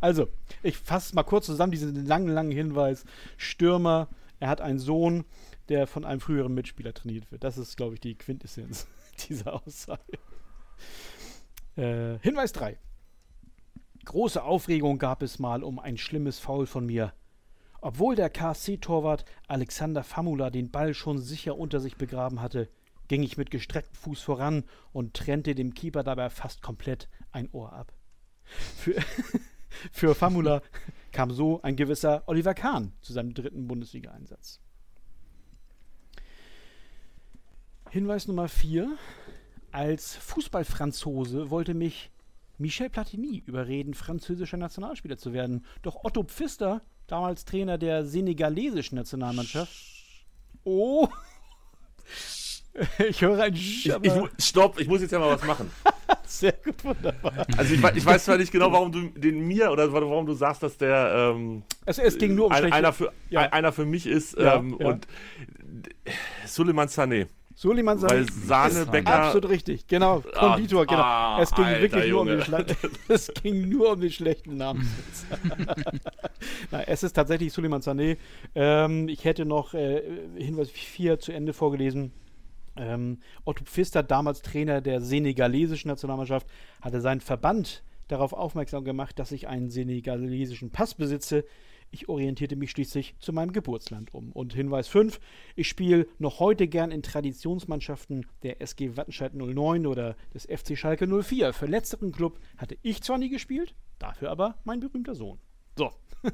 Also, 0.00 0.28
ich 0.62 0.76
fasse 0.76 1.14
mal 1.14 1.22
kurz 1.22 1.46
zusammen 1.46 1.72
diesen 1.72 2.06
langen, 2.06 2.28
langen 2.28 2.52
Hinweis. 2.52 3.04
Stürmer, 3.36 4.08
er 4.40 4.48
hat 4.48 4.60
einen 4.60 4.78
Sohn, 4.78 5.24
der 5.68 5.86
von 5.86 6.04
einem 6.04 6.20
früheren 6.20 6.54
Mitspieler 6.54 6.92
trainiert 6.92 7.30
wird. 7.30 7.44
Das 7.44 7.58
ist, 7.58 7.76
glaube 7.76 7.94
ich, 7.94 8.00
die 8.00 8.16
Quintessenz 8.16 8.86
dieser 9.28 9.54
Aussage. 9.54 10.18
Äh, 11.76 12.18
Hinweis 12.20 12.52
3. 12.52 12.78
Große 14.04 14.42
Aufregung 14.42 14.98
gab 14.98 15.22
es 15.22 15.38
mal 15.38 15.62
um 15.62 15.78
ein 15.78 15.96
schlimmes 15.96 16.38
Foul 16.38 16.66
von 16.66 16.84
mir. 16.86 17.12
Obwohl 17.80 18.16
der 18.16 18.30
KSC-Torwart 18.30 19.24
Alexander 19.46 20.04
Famula 20.04 20.50
den 20.50 20.70
Ball 20.70 20.94
schon 20.94 21.18
sicher 21.18 21.56
unter 21.56 21.80
sich 21.80 21.96
begraben 21.96 22.40
hatte, 22.40 22.68
ging 23.08 23.22
ich 23.22 23.36
mit 23.36 23.50
gestrecktem 23.50 23.94
Fuß 23.96 24.22
voran 24.22 24.64
und 24.92 25.14
trennte 25.14 25.54
dem 25.54 25.74
Keeper 25.74 26.02
dabei 26.02 26.30
fast 26.30 26.62
komplett 26.62 27.08
ein 27.32 27.48
Ohr 27.52 27.72
ab. 27.72 27.92
Für, 28.44 28.94
für 29.92 30.14
Famula 30.14 30.62
kam 31.12 31.30
so 31.30 31.62
ein 31.62 31.76
gewisser 31.76 32.22
Oliver 32.26 32.54
Kahn 32.54 32.92
zu 33.00 33.12
seinem 33.12 33.34
dritten 33.34 33.66
Bundesliga-Einsatz. 33.66 34.60
Hinweis 37.90 38.26
Nummer 38.26 38.48
4. 38.48 38.96
Als 39.70 40.16
Fußballfranzose 40.16 41.50
wollte 41.50 41.74
mich 41.74 42.10
Michel 42.58 42.90
Platini 42.90 43.42
überreden, 43.46 43.94
französischer 43.94 44.56
Nationalspieler 44.56 45.16
zu 45.16 45.32
werden. 45.32 45.64
Doch 45.82 46.04
Otto 46.04 46.24
Pfister, 46.24 46.82
damals 47.06 47.44
Trainer 47.44 47.78
der 47.78 48.04
senegalesischen 48.04 48.96
Nationalmannschaft. 48.96 49.72
Oh! 50.64 51.08
Ich 53.08 53.22
höre 53.22 53.40
ein 53.40 53.54
Sch, 53.54 53.86
Ich, 53.86 53.92
ich, 54.02 54.44
stopp, 54.44 54.80
ich 54.80 54.88
muss 54.88 55.00
jetzt 55.00 55.12
ja 55.12 55.20
mal 55.20 55.32
was 55.32 55.44
machen. 55.44 55.70
Sehr 56.38 56.52
gut, 56.52 56.84
wunderbar. 56.84 57.46
Also 57.56 57.74
ich, 57.74 57.82
ich 57.96 58.06
weiß 58.06 58.24
zwar 58.24 58.38
nicht 58.38 58.52
genau, 58.52 58.72
warum 58.72 58.92
du 58.92 59.08
den 59.08 59.46
mir 59.46 59.70
oder 59.70 59.92
warum 59.92 60.26
du 60.26 60.34
sagst, 60.34 60.62
dass 60.62 60.76
der 60.76 61.32
ähm, 61.34 61.62
Es, 61.84 61.98
es 61.98 62.18
ging 62.18 62.34
nur 62.34 62.46
um 62.46 62.52
ein, 62.52 62.58
schlechte... 62.58 62.76
einer, 62.76 62.92
für, 62.92 63.12
Ja. 63.30 63.40
ein, 63.40 63.52
einer 63.52 63.72
für 63.72 63.84
mich 63.86 64.06
ist 64.06 64.36
Ja, 64.38 64.56
ähm, 64.56 64.76
ja. 64.78 64.86
und 64.88 65.06
Suleiman 66.46 66.88
Sané. 66.88 67.26
Suleiman 67.56 68.02
Weil 68.02 68.28
sagt, 68.28 68.72
Sahne, 68.72 68.86
Bäcker, 68.86 69.14
absolut 69.14 69.48
richtig. 69.48 69.86
Genau, 69.86 70.20
Konditor, 70.20 70.86
genau. 70.86 71.00
ah, 71.00 71.38
es 71.40 71.52
ging 71.52 71.64
Alter, 71.64 71.82
wirklich 71.82 72.10
nur 72.10 72.20
um 72.22 72.26
den 72.26 72.42
Es 73.08 73.32
ging 73.42 73.68
nur 73.68 73.92
um 73.92 74.00
den 74.00 74.10
schlechten 74.10 74.56
Namenswitz. 74.56 75.26
Nein, 76.72 76.84
es 76.88 77.04
ist 77.04 77.12
tatsächlich 77.12 77.52
Suleiman 77.52 77.80
Sané. 77.80 78.16
Ähm, 78.56 79.08
ich 79.08 79.24
hätte 79.24 79.44
noch 79.44 79.72
äh, 79.72 80.02
Hinweis 80.36 80.68
4 80.70 81.20
zu 81.20 81.32
Ende 81.32 81.52
vorgelesen. 81.52 82.10
Ähm, 82.76 83.18
Otto 83.44 83.64
Pfister, 83.64 84.02
damals 84.02 84.42
Trainer 84.42 84.80
der 84.80 85.00
senegalesischen 85.00 85.88
Nationalmannschaft, 85.88 86.46
hatte 86.80 87.00
seinen 87.00 87.20
Verband 87.20 87.82
darauf 88.08 88.32
aufmerksam 88.32 88.84
gemacht, 88.84 89.18
dass 89.18 89.32
ich 89.32 89.48
einen 89.48 89.70
senegalesischen 89.70 90.70
Pass 90.70 90.94
besitze. 90.94 91.44
Ich 91.90 92.08
orientierte 92.08 92.56
mich 92.56 92.72
schließlich 92.72 93.14
zu 93.20 93.32
meinem 93.32 93.52
Geburtsland 93.52 94.12
um. 94.12 94.32
Und 94.32 94.52
Hinweis 94.52 94.88
5, 94.88 95.20
ich 95.54 95.68
spiele 95.68 96.08
noch 96.18 96.40
heute 96.40 96.66
gern 96.66 96.90
in 96.90 97.02
Traditionsmannschaften 97.02 98.26
der 98.42 98.60
SG 98.60 98.96
Wattenscheid 98.96 99.32
09 99.34 99.86
oder 99.86 100.16
des 100.34 100.44
FC 100.46 100.76
Schalke 100.76 101.06
04. 101.06 101.52
Für 101.52 101.66
letzteren 101.66 102.10
Club 102.10 102.40
hatte 102.56 102.76
ich 102.82 103.02
zwar 103.02 103.18
nie 103.18 103.28
gespielt, 103.28 103.74
dafür 104.00 104.30
aber 104.30 104.56
mein 104.64 104.80
berühmter 104.80 105.14
Sohn. 105.14 105.38
So. 105.76 105.92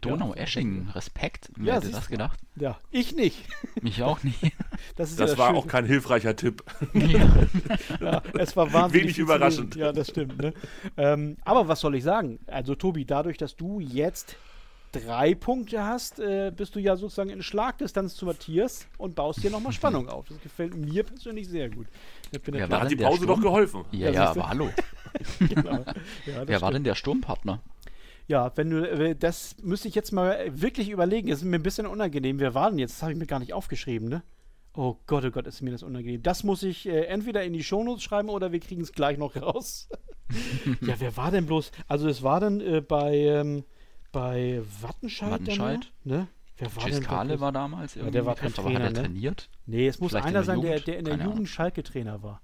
Donau-Eschingen, 0.00 0.88
Respekt. 0.90 1.50
Wer 1.56 1.66
Ja, 1.66 1.80
hätte 1.80 1.90
das 1.90 2.08
gedacht? 2.08 2.38
Ja, 2.56 2.78
ich 2.90 3.14
nicht. 3.14 3.44
Mich 3.80 4.02
auch 4.02 4.22
nicht. 4.22 4.42
Das, 4.96 5.10
ist 5.10 5.18
ja 5.20 5.26
Das 5.26 5.38
war 5.38 5.48
Schöne. 5.48 5.58
auch 5.58 5.66
kein 5.66 5.84
hilfreicher 5.86 6.36
Tipp. 6.36 6.62
Ja, 8.00 8.22
es 8.38 8.56
war 8.56 8.72
wahnsinnig 8.72 9.04
Wenig 9.04 9.18
überraschend. 9.18 9.76
Ja, 9.76 9.92
das 9.92 10.08
stimmt. 10.08 10.38
Ne? 10.40 10.52
Ähm, 10.96 11.36
aber 11.44 11.68
was 11.68 11.80
soll 11.80 11.94
ich 11.94 12.04
sagen? 12.04 12.38
Also, 12.46 12.74
Tobi, 12.74 13.04
dadurch, 13.04 13.38
dass 13.38 13.56
du 13.56 13.80
jetzt 13.80 14.36
drei 14.92 15.34
Punkte 15.34 15.84
hast, 15.84 16.20
äh, 16.20 16.52
bist 16.54 16.74
du 16.74 16.78
ja 16.78 16.96
sozusagen 16.96 17.30
in 17.30 17.42
Schlagdistanz 17.42 18.14
zu 18.14 18.26
Matthias 18.26 18.86
und 18.98 19.14
baust 19.14 19.42
dir 19.42 19.50
nochmal 19.50 19.72
Spannung 19.72 20.08
auf. 20.08 20.26
Das 20.28 20.40
gefällt 20.40 20.76
mir 20.76 21.02
persönlich 21.04 21.48
sehr 21.48 21.70
gut. 21.70 21.86
Wer 22.30 22.38
natürlich- 22.40 22.60
Da 22.62 22.70
war 22.70 22.80
hat 22.82 22.90
die 22.90 22.96
Pause 22.96 23.20
doch 23.26 23.34
Sturm? 23.36 23.40
geholfen. 23.40 23.84
Ja, 23.92 24.08
Ja, 24.08 24.12
ja, 24.12 24.30
aber 24.30 24.48
hallo. 24.48 24.68
genau. 25.38 25.70
ja, 25.72 25.84
Wer 26.26 26.48
war 26.48 26.56
stimmt. 26.58 26.74
denn 26.74 26.84
der 26.84 26.94
Sturmpartner? 26.94 27.60
Ja, 28.28 28.52
wenn 28.54 28.70
du, 28.70 28.88
äh, 28.88 29.14
das 29.16 29.56
müsste 29.62 29.88
ich 29.88 29.94
jetzt 29.94 30.12
mal 30.12 30.38
wirklich 30.52 30.90
überlegen. 30.90 31.28
Es 31.30 31.38
ist 31.38 31.44
mir 31.44 31.56
ein 31.56 31.62
bisschen 31.62 31.86
unangenehm. 31.86 32.38
Wer 32.38 32.54
war 32.54 32.68
denn 32.70 32.78
jetzt? 32.78 32.94
Das 32.96 33.02
habe 33.02 33.12
ich 33.12 33.18
mir 33.18 33.26
gar 33.26 33.38
nicht 33.40 33.52
aufgeschrieben, 33.54 34.08
ne? 34.08 34.22
Oh 34.74 34.96
Gott, 35.06 35.24
oh 35.24 35.30
Gott, 35.30 35.46
ist 35.46 35.60
mir 35.60 35.70
das 35.70 35.82
unangenehm. 35.82 36.22
Das 36.22 36.44
muss 36.44 36.62
ich 36.62 36.88
äh, 36.88 37.04
entweder 37.04 37.44
in 37.44 37.52
die 37.52 37.62
Shownotes 37.62 38.02
schreiben 38.02 38.30
oder 38.30 38.52
wir 38.52 38.60
kriegen 38.60 38.80
es 38.82 38.92
gleich 38.92 39.18
noch 39.18 39.36
raus. 39.36 39.88
ja, 40.80 40.98
wer 40.98 41.16
war 41.16 41.30
denn 41.30 41.46
bloß? 41.46 41.72
Also 41.88 42.08
es 42.08 42.22
war 42.22 42.40
dann 42.40 42.60
äh, 42.60 42.80
bei, 42.80 43.16
ähm, 43.16 43.64
bei 44.12 44.62
Wattenscheid. 44.80 45.30
Wattenscheid. 45.32 45.92
Dann, 46.04 46.18
ne? 46.20 46.28
Wer 46.56 46.76
war 46.76 46.84
denn 46.88 47.02
bloß? 47.02 47.40
war 47.40 47.52
damals 47.52 47.96
irgendwie. 47.96 48.12
der 48.12 48.26
war 48.26 48.34
kein 48.34 48.52
aber 48.54 48.62
hat 48.62 48.64
Trainer, 48.72 48.84
er 48.84 48.90
ne? 48.90 49.02
trainiert? 49.02 49.50
Nee, 49.66 49.88
es 49.88 50.00
muss 50.00 50.10
Vielleicht 50.12 50.28
in 50.28 50.36
einer 50.36 50.44
sein, 50.44 50.60
der, 50.62 50.80
der 50.80 50.98
in 50.98 51.04
der 51.04 51.16
Keine. 51.18 51.28
Jugend 51.28 51.48
Schalke-Trainer 51.48 52.22
war. 52.22 52.40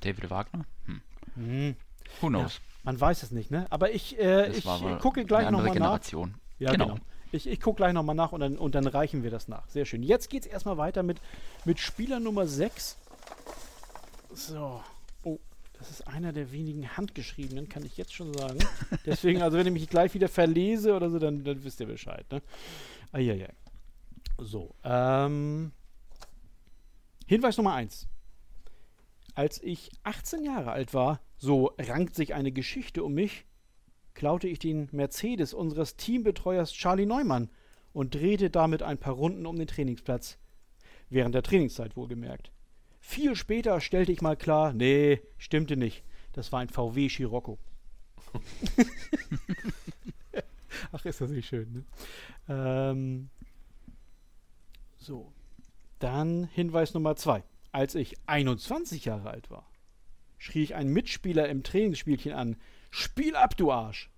David 0.00 0.30
Wagner? 0.30 0.64
Hm. 0.84 1.00
Hm, 1.34 1.76
Who 2.20 2.28
knows? 2.28 2.60
man 2.84 3.00
weiß 3.00 3.22
es 3.24 3.30
nicht, 3.32 3.50
ne? 3.50 3.66
Aber 3.70 3.90
ich, 3.92 4.18
äh, 4.18 4.50
ich 4.50 4.64
gucke 5.00 5.24
gleich 5.24 5.50
nochmal 5.50 5.66
nach. 5.68 5.72
Generation. 5.74 6.34
Ja, 6.58 6.70
Genau. 6.72 6.86
genau. 6.86 6.98
Ich, 7.32 7.46
ich 7.46 7.60
gucke 7.60 7.78
gleich 7.78 7.92
nochmal 7.92 8.14
nach 8.14 8.32
und 8.32 8.40
dann, 8.40 8.56
und 8.56 8.74
dann 8.74 8.86
reichen 8.86 9.22
wir 9.22 9.30
das 9.30 9.48
nach. 9.48 9.68
Sehr 9.68 9.84
schön. 9.84 10.02
Jetzt 10.02 10.30
geht 10.30 10.46
es 10.46 10.46
erstmal 10.46 10.76
weiter 10.76 11.02
mit, 11.02 11.20
mit 11.64 11.78
Spieler 11.78 12.20
Nummer 12.20 12.46
6. 12.46 12.96
So. 14.32 14.82
Oh, 15.22 15.38
das 15.78 15.90
ist 15.90 16.06
einer 16.06 16.32
der 16.32 16.52
wenigen 16.52 16.96
handgeschriebenen, 16.96 17.68
kann 17.68 17.84
ich 17.84 17.96
jetzt 17.96 18.14
schon 18.14 18.32
sagen. 18.32 18.58
Deswegen, 19.06 19.42
also 19.42 19.58
wenn 19.58 19.66
ich 19.66 19.72
mich 19.72 19.88
gleich 19.88 20.14
wieder 20.14 20.28
verlese 20.28 20.94
oder 20.94 21.10
so, 21.10 21.18
dann, 21.18 21.42
dann 21.42 21.64
wisst 21.64 21.80
ihr 21.80 21.86
Bescheid. 21.86 22.24
Ne? 22.30 22.42
Eieiei. 23.12 23.52
So. 24.38 24.74
Ähm, 24.84 25.72
Hinweis 27.26 27.56
Nummer 27.56 27.74
1. 27.74 28.06
Als 29.34 29.60
ich 29.62 29.90
18 30.04 30.44
Jahre 30.44 30.70
alt 30.70 30.94
war, 30.94 31.20
so 31.38 31.74
rankt 31.78 32.14
sich 32.14 32.34
eine 32.34 32.52
Geschichte 32.52 33.02
um 33.02 33.14
mich, 33.14 33.45
klaute 34.16 34.48
ich 34.48 34.58
den 34.58 34.88
Mercedes 34.90 35.54
unseres 35.54 35.94
Teambetreuers 35.94 36.72
Charlie 36.72 37.06
Neumann 37.06 37.50
und 37.92 38.14
drehte 38.14 38.50
damit 38.50 38.82
ein 38.82 38.98
paar 38.98 39.12
Runden 39.12 39.46
um 39.46 39.56
den 39.56 39.68
Trainingsplatz. 39.68 40.38
Während 41.08 41.36
der 41.36 41.44
Trainingszeit 41.44 41.96
wohlgemerkt. 41.96 42.50
Viel 42.98 43.36
später 43.36 43.80
stellte 43.80 44.10
ich 44.10 44.22
mal 44.22 44.36
klar, 44.36 44.72
nee, 44.72 45.20
stimmte 45.38 45.76
nicht. 45.76 46.02
Das 46.32 46.50
war 46.50 46.58
ein 46.60 46.68
VW 46.68 47.08
Scirocco. 47.08 47.58
Ach, 50.92 51.04
ist 51.04 51.20
das 51.20 51.30
nicht 51.30 51.46
schön, 51.46 51.72
ne? 51.72 51.84
Ähm, 52.48 53.28
so. 54.98 55.32
Dann 55.98 56.44
Hinweis 56.52 56.92
Nummer 56.94 57.16
zwei. 57.16 57.44
Als 57.70 57.94
ich 57.94 58.16
21 58.26 59.04
Jahre 59.04 59.30
alt 59.30 59.50
war, 59.50 59.68
schrie 60.56 60.62
ich 60.62 60.74
einen 60.74 60.90
Mitspieler 60.90 61.50
im 61.50 61.62
Trainingsspielchen 61.62 62.32
an: 62.32 62.56
Spiel 62.90 63.36
ab, 63.36 63.58
du 63.58 63.70
Arsch! 63.70 64.08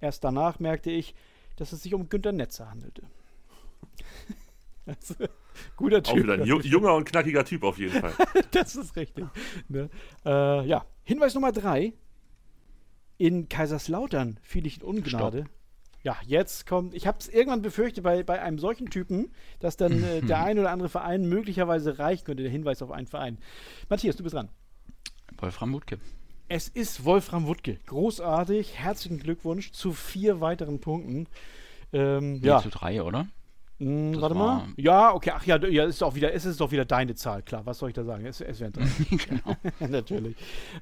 Erst 0.00 0.22
danach 0.22 0.60
merkte 0.60 0.92
ich, 0.92 1.16
dass 1.56 1.72
es 1.72 1.82
sich 1.82 1.94
um 1.94 2.08
Günter 2.08 2.32
Netzer 2.32 2.70
handelte. 2.70 3.02
Also, 4.86 5.14
guter 5.76 6.00
Auch 6.00 6.02
Typ. 6.02 6.24
wieder 6.24 6.34
ein 6.34 6.44
ju 6.44 6.60
junger 6.60 6.94
und 6.94 7.06
knackiger 7.06 7.42
Typ 7.42 7.62
auf 7.62 7.78
jeden 7.78 7.98
Fall. 7.98 8.12
Das 8.50 8.76
ist 8.76 8.94
richtig. 8.96 9.24
Ne? 9.66 9.88
Äh, 10.26 10.66
ja, 10.66 10.84
Hinweis 11.04 11.32
Nummer 11.32 11.52
drei. 11.52 11.94
In 13.16 13.48
Kaiserslautern 13.48 14.38
fiel 14.42 14.66
ich 14.66 14.82
in 14.82 14.82
Ungnade. 14.82 15.46
Ja, 16.02 16.18
jetzt 16.26 16.66
kommt, 16.66 16.92
ich 16.92 17.06
habe 17.06 17.16
es 17.18 17.28
irgendwann 17.30 17.62
befürchtet 17.62 18.04
bei, 18.04 18.22
bei 18.22 18.42
einem 18.42 18.58
solchen 18.58 18.90
Typen, 18.90 19.32
dass 19.58 19.78
dann 19.78 20.04
äh, 20.04 20.20
der 20.20 20.42
ein 20.44 20.58
oder 20.58 20.70
andere 20.70 20.90
Verein 20.90 21.30
möglicherweise 21.30 21.98
reichen 21.98 22.24
könnte, 22.26 22.42
der 22.42 22.52
Hinweis 22.52 22.82
auf 22.82 22.90
einen 22.90 23.06
Verein. 23.06 23.38
Matthias, 23.88 24.16
du 24.16 24.22
bist 24.22 24.34
dran. 24.34 24.50
Wolfram 25.44 25.74
Wutke. 25.74 25.98
Es 26.48 26.68
ist 26.68 27.04
Wolfram 27.04 27.46
Wuttke. 27.46 27.78
Großartig. 27.86 28.78
Herzlichen 28.78 29.18
Glückwunsch 29.18 29.72
zu 29.72 29.92
vier 29.92 30.40
weiteren 30.40 30.80
Punkten. 30.80 31.26
Ähm, 31.92 32.36
Ja. 32.36 32.56
ja, 32.56 32.62
zu 32.62 32.70
drei, 32.70 33.02
oder? 33.02 33.26
Das 33.78 34.20
warte 34.22 34.34
mal. 34.34 34.68
Ja, 34.76 35.12
okay. 35.12 35.32
Ach 35.34 35.44
ja, 35.44 35.58
ja, 35.66 35.84
ist 35.84 36.02
auch 36.02 36.14
wieder, 36.14 36.32
es 36.32 36.46
ist 36.46 36.60
doch 36.62 36.70
wieder 36.70 36.86
deine 36.86 37.14
Zahl, 37.14 37.42
klar. 37.42 37.66
Was 37.66 37.78
soll 37.78 37.90
ich 37.90 37.94
da 37.94 38.04
sagen? 38.04 38.24
Es, 38.24 38.40
es 38.40 38.58
wären 38.60 38.72
drei. 38.72 38.86
genau. 39.10 39.56
Natürlich. 39.90 40.36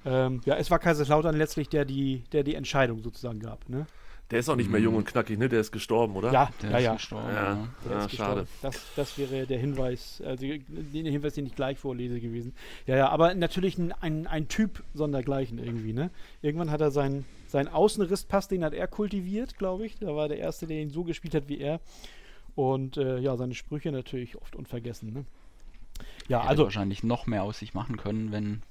Ähm, 0.04 0.40
ja, 0.44 0.54
es 0.54 0.70
war 0.70 0.78
Kaiserslautern 0.78 1.36
letztlich, 1.36 1.68
der 1.68 1.84
die, 1.84 2.22
der 2.30 2.44
die 2.44 2.54
Entscheidung 2.54 3.02
sozusagen 3.02 3.40
gab. 3.40 3.68
Ne? 3.68 3.86
Der 4.32 4.38
ist 4.40 4.48
auch 4.48 4.56
nicht 4.56 4.70
mehr 4.70 4.80
jung 4.80 4.94
und 4.96 5.04
knackig, 5.04 5.38
ne? 5.38 5.48
Der 5.48 5.60
ist 5.60 5.70
gestorben, 5.72 6.16
oder? 6.16 6.32
Ja, 6.32 6.50
Der 6.62 6.70
ja, 6.70 6.78
ist 6.78 6.84
ja. 6.84 6.94
gestorben. 6.94 7.28
Ja, 7.28 7.34
ja. 7.34 7.68
Der 7.84 7.92
ja 7.92 8.04
ist 8.06 8.16
schade. 8.16 8.40
gestorben. 8.40 8.48
Das, 8.62 8.82
das 8.96 9.18
wäre 9.18 9.46
der 9.46 9.58
Hinweis, 9.58 10.22
also 10.24 10.46
den 10.46 11.06
Hinweis, 11.06 11.34
den 11.34 11.46
ich 11.46 11.54
gleich 11.54 11.78
vorlese 11.78 12.18
gewesen. 12.18 12.54
Ja, 12.86 12.96
ja, 12.96 13.08
aber 13.10 13.34
natürlich 13.34 13.76
ein, 13.76 13.92
ein, 13.92 14.26
ein 14.26 14.48
Typ 14.48 14.82
sondergleichen 14.94 15.58
irgendwie, 15.58 15.92
ne? 15.92 16.10
Irgendwann 16.40 16.70
hat 16.70 16.80
er 16.80 16.90
seinen, 16.90 17.26
seinen 17.46 17.68
Außenrisspass, 17.68 18.48
den 18.48 18.64
hat 18.64 18.72
er 18.72 18.88
kultiviert, 18.88 19.58
glaube 19.58 19.84
ich. 19.84 19.98
Da 19.98 20.16
war 20.16 20.28
der 20.28 20.38
Erste, 20.38 20.66
der 20.66 20.80
ihn 20.80 20.90
so 20.90 21.04
gespielt 21.04 21.34
hat 21.34 21.48
wie 21.48 21.58
er. 21.60 21.80
Und 22.54 22.96
äh, 22.96 23.18
ja, 23.18 23.36
seine 23.36 23.54
Sprüche 23.54 23.92
natürlich 23.92 24.40
oft 24.40 24.56
unvergessen, 24.56 25.12
ne? 25.12 25.24
Ja, 26.28 26.38
Hätte 26.40 26.48
also, 26.48 26.64
wahrscheinlich 26.64 27.02
noch 27.02 27.26
mehr 27.26 27.42
aus 27.42 27.58
sich 27.58 27.74
machen 27.74 27.98
können, 27.98 28.32
wenn 28.32 28.62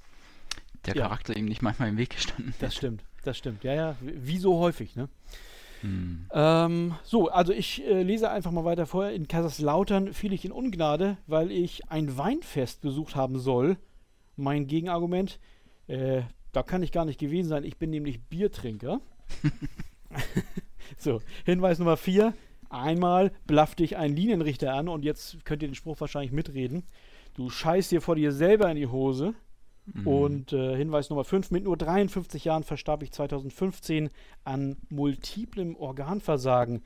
der 0.86 0.96
Ja. 0.96 1.02
Charakter 1.04 1.36
ihm 1.36 1.44
nicht 1.44 1.62
manchmal 1.62 1.88
im 1.88 1.96
Weg 1.98 2.10
gestanden 2.10 2.52
das 2.58 2.74
stimmt, 2.74 3.04
das 3.22 3.38
stimmt. 3.38 3.62
Ja, 3.62 3.74
ja, 3.74 3.96
wie 4.00 4.26
wie 4.26 4.38
so 4.38 4.58
häufig, 4.58 4.96
ne? 4.96 5.08
Hm. 5.82 6.26
Ähm, 6.32 6.94
so, 7.02 7.28
also 7.28 7.52
ich 7.52 7.84
äh, 7.84 8.02
lese 8.02 8.30
einfach 8.30 8.50
mal 8.50 8.64
weiter 8.64 8.86
vor. 8.86 9.08
In 9.10 9.28
Kaiserslautern 9.28 10.12
fiel 10.12 10.32
ich 10.32 10.44
in 10.44 10.52
Ungnade, 10.52 11.18
weil 11.26 11.50
ich 11.50 11.90
ein 11.90 12.16
Weinfest 12.16 12.80
besucht 12.80 13.16
haben 13.16 13.38
soll. 13.38 13.76
Mein 14.36 14.66
Gegenargument, 14.66 15.38
äh, 15.88 16.22
da 16.52 16.62
kann 16.62 16.82
ich 16.82 16.92
gar 16.92 17.04
nicht 17.04 17.20
gewesen 17.20 17.48
sein, 17.48 17.64
ich 17.64 17.78
bin 17.78 17.90
nämlich 17.90 18.22
Biertrinker. 18.22 19.00
so, 20.98 21.20
Hinweis 21.44 21.78
Nummer 21.78 21.96
4. 21.96 22.32
Einmal 22.70 23.32
blaffte 23.46 23.84
ich 23.84 23.98
einen 23.98 24.16
Linienrichter 24.16 24.72
an 24.72 24.88
und 24.88 25.04
jetzt 25.04 25.44
könnt 25.44 25.62
ihr 25.62 25.68
den 25.68 25.74
Spruch 25.74 26.00
wahrscheinlich 26.00 26.32
mitreden. 26.32 26.84
Du 27.34 27.50
scheißt 27.50 27.90
dir 27.90 28.00
vor 28.00 28.16
dir 28.16 28.32
selber 28.32 28.70
in 28.70 28.76
die 28.76 28.86
Hose. 28.86 29.34
Mhm. 29.86 30.06
Und 30.06 30.52
äh, 30.52 30.76
Hinweis 30.76 31.10
Nummer 31.10 31.24
5, 31.24 31.50
mit 31.50 31.64
nur 31.64 31.76
53 31.76 32.44
Jahren 32.44 32.62
verstarb 32.62 33.02
ich 33.02 33.12
2015 33.12 34.10
an 34.44 34.76
multiplem 34.88 35.76
Organversagen. 35.76 36.82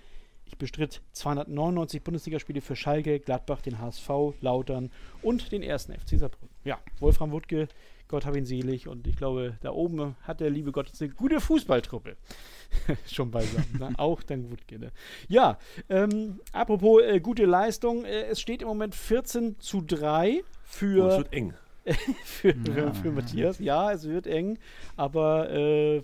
Ich 0.47 0.57
bestritt 0.57 1.03
299 1.13 2.03
Bundesligaspiele 2.03 2.61
für 2.61 2.77
Schalke, 2.77 3.19
Gladbach, 3.19 3.61
den 3.61 3.81
HSV, 3.81 4.09
Lautern 4.41 4.91
und 5.23 5.51
den 5.51 5.63
ersten 5.63 5.93
FC 5.93 6.19
Saarbrücken. 6.19 6.49
Ja, 6.65 6.79
Wolfram 7.01 7.33
Wuttke, 7.33 7.69
Gott 8.09 8.25
hab 8.25 8.37
ihn 8.37 8.45
selig 8.45 8.87
und 8.87 9.09
ich 9.09 9.17
glaube, 9.17 9.59
da 9.61 9.73
oben 9.73 10.15
hat 10.23 10.41
der 10.41 10.51
liebe 10.51 10.71
Gott 10.71 10.93
eine 11.01 11.11
gute 11.11 11.41
Fußballtruppe. 11.41 12.17
Schon 13.11 13.33
beisammen, 13.33 13.77
ne? 13.79 13.93
auch 13.99 14.23
dank 14.23 14.51
Wuttke. 14.51 14.79
Ne? 14.79 14.93
Ja, 15.29 15.59
ähm, 15.89 16.41
apropos 16.53 17.03
äh, 17.03 17.19
gute 17.19 17.45
Leistung, 17.45 18.05
äh, 18.05 18.27
es 18.27 18.41
steht 18.41 18.63
im 18.63 18.69
Moment 18.69 18.95
14 18.95 19.59
zu 19.59 19.81
3 19.81 20.43
Oh, 20.43 20.45
für 20.63 21.09
es 21.09 21.19
wird 21.19 21.33
eng. 21.33 21.55
für, 22.25 22.55
Ja. 22.77 22.93
für 22.93 23.11
Matthias. 23.11 23.59
Ja, 23.59 23.93
es 23.93 24.05
wird 24.05 24.27
eng, 24.27 24.59
aber 24.97 25.51
äh, 25.51 26.03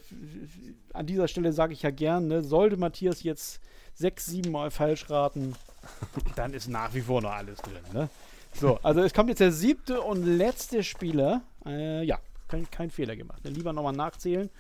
an 0.93 1.07
dieser 1.07 1.29
Stelle 1.29 1.53
sage 1.53 1.73
ich 1.73 1.83
ja 1.83 1.91
gern, 1.91 2.29
ne, 2.29 2.43
sollte 2.43 2.77
Matthias 2.77 3.23
jetzt 3.23 3.61
sechs, 3.95 4.27
sieben 4.27 4.53
Mal 4.53 4.71
falsch 4.71 5.11
raten, 5.11 5.55
dann 6.37 6.55
ist 6.55 6.69
nach 6.69 6.95
wie 6.95 7.01
vor 7.01 7.21
noch 7.21 7.33
alles 7.33 7.59
drin. 7.59 7.83
Ne? 7.93 8.09
So, 8.55 8.79
also 8.83 9.01
es 9.01 9.13
kommt 9.15 9.29
jetzt 9.31 9.41
der 9.41 9.53
siebte 9.53 10.01
und 10.01 10.25
letzte 10.25 10.85
Spieler. 10.85 11.43
Äh, 11.67 12.05
ja, 12.05 12.19
kein, 12.49 12.71
kein 12.71 12.91
Fehler 12.91 13.17
gemacht. 13.17 13.41
Dann 13.43 13.55
lieber 13.55 13.73
nochmal 13.73 13.95
nachzählen, 13.95 14.51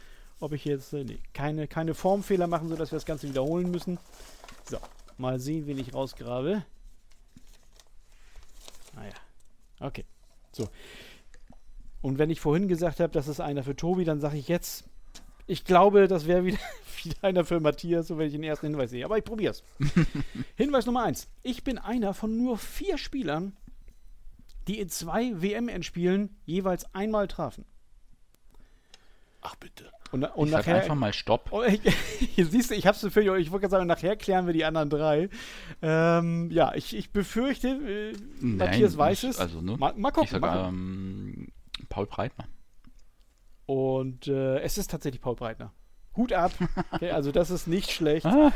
ob 0.40 0.52
ich 0.52 0.64
jetzt 0.64 0.92
äh, 0.94 1.04
nee, 1.04 1.18
keine, 1.34 1.68
keine 1.68 1.94
Formfehler 1.94 2.46
machen, 2.46 2.68
sodass 2.68 2.90
wir 2.90 2.96
das 2.96 3.04
Ganze 3.06 3.28
wiederholen 3.28 3.70
müssen. 3.70 3.98
So, 4.68 4.78
mal 5.18 5.38
sehen, 5.38 5.66
wen 5.66 5.78
ich 5.78 5.92
rausgrabe. 5.94 6.64
Naja. 8.94 9.14
Okay. 9.80 10.04
So. 10.52 10.68
Und 12.02 12.18
wenn 12.18 12.30
ich 12.30 12.40
vorhin 12.40 12.68
gesagt 12.68 13.00
habe, 13.00 13.12
das 13.12 13.28
ist 13.28 13.40
einer 13.40 13.62
für 13.62 13.76
Tobi, 13.76 14.04
dann 14.04 14.20
sage 14.20 14.36
ich 14.36 14.48
jetzt, 14.48 14.84
ich 15.46 15.64
glaube, 15.64 16.08
das 16.08 16.26
wäre 16.26 16.44
wieder, 16.44 16.58
wieder 17.02 17.16
einer 17.22 17.44
für 17.44 17.60
Matthias, 17.60 18.08
so 18.08 18.18
wenn 18.18 18.26
ich 18.26 18.32
den 18.32 18.42
ersten 18.42 18.66
Hinweis 18.66 18.90
sehe. 18.90 19.04
Aber 19.04 19.16
ich 19.16 19.24
probiere 19.24 19.52
es. 19.52 19.64
Hinweis 20.56 20.84
Nummer 20.86 21.04
eins. 21.04 21.28
Ich 21.42 21.64
bin 21.64 21.78
einer 21.78 22.12
von 22.12 22.36
nur 22.36 22.58
vier 22.58 22.98
Spielern, 22.98 23.56
die 24.68 24.78
in 24.78 24.88
zwei 24.88 25.40
WM-Endspielen 25.40 26.36
jeweils 26.44 26.92
einmal 26.94 27.28
trafen. 27.28 27.64
Ach 29.40 29.56
bitte. 29.56 29.90
Und, 30.12 30.24
und 30.24 30.46
ich 30.46 30.52
sag 30.52 30.66
nachher. 30.66 30.82
einfach 30.82 30.94
mal 30.94 31.12
Stopp. 31.12 31.48
Oh, 31.52 31.62
ich, 31.62 31.80
siehst 32.36 32.70
du, 32.70 32.74
ich 32.74 32.86
hab's 32.86 33.00
für 33.00 33.32
euch. 33.32 33.42
Ich 33.42 33.50
wollte 33.50 33.62
gerade 33.62 33.70
sagen, 33.70 33.86
nachher 33.86 34.14
klären 34.14 34.46
wir 34.46 34.52
die 34.52 34.64
anderen 34.64 34.90
drei. 34.90 35.30
Ähm, 35.80 36.50
ja, 36.50 36.74
ich, 36.74 36.94
ich 36.94 37.12
befürchte, 37.12 37.68
äh, 37.68 38.12
Nein, 38.40 38.56
Matthias 38.58 38.96
weiß 38.96 39.24
es. 39.24 39.38
Also, 39.38 39.62
ne? 39.62 39.76
Mal, 39.78 39.94
mal 39.96 40.10
gucken. 40.10 40.24
ich 40.24 40.30
sag 40.30 40.42
mal 40.42 40.64
gucken. 40.64 40.68
ähm, 40.68 41.41
Paul 41.92 42.06
Breitner. 42.06 42.46
Und 43.66 44.26
äh, 44.26 44.60
es 44.60 44.78
ist 44.78 44.90
tatsächlich 44.90 45.20
Paul 45.20 45.36
Breitner. 45.36 45.72
Hut 46.16 46.32
ab. 46.32 46.52
Okay, 46.92 47.10
also 47.10 47.32
das 47.32 47.50
ist 47.50 47.66
nicht 47.66 47.90
schlecht. 47.90 48.24
Ah. 48.24 48.50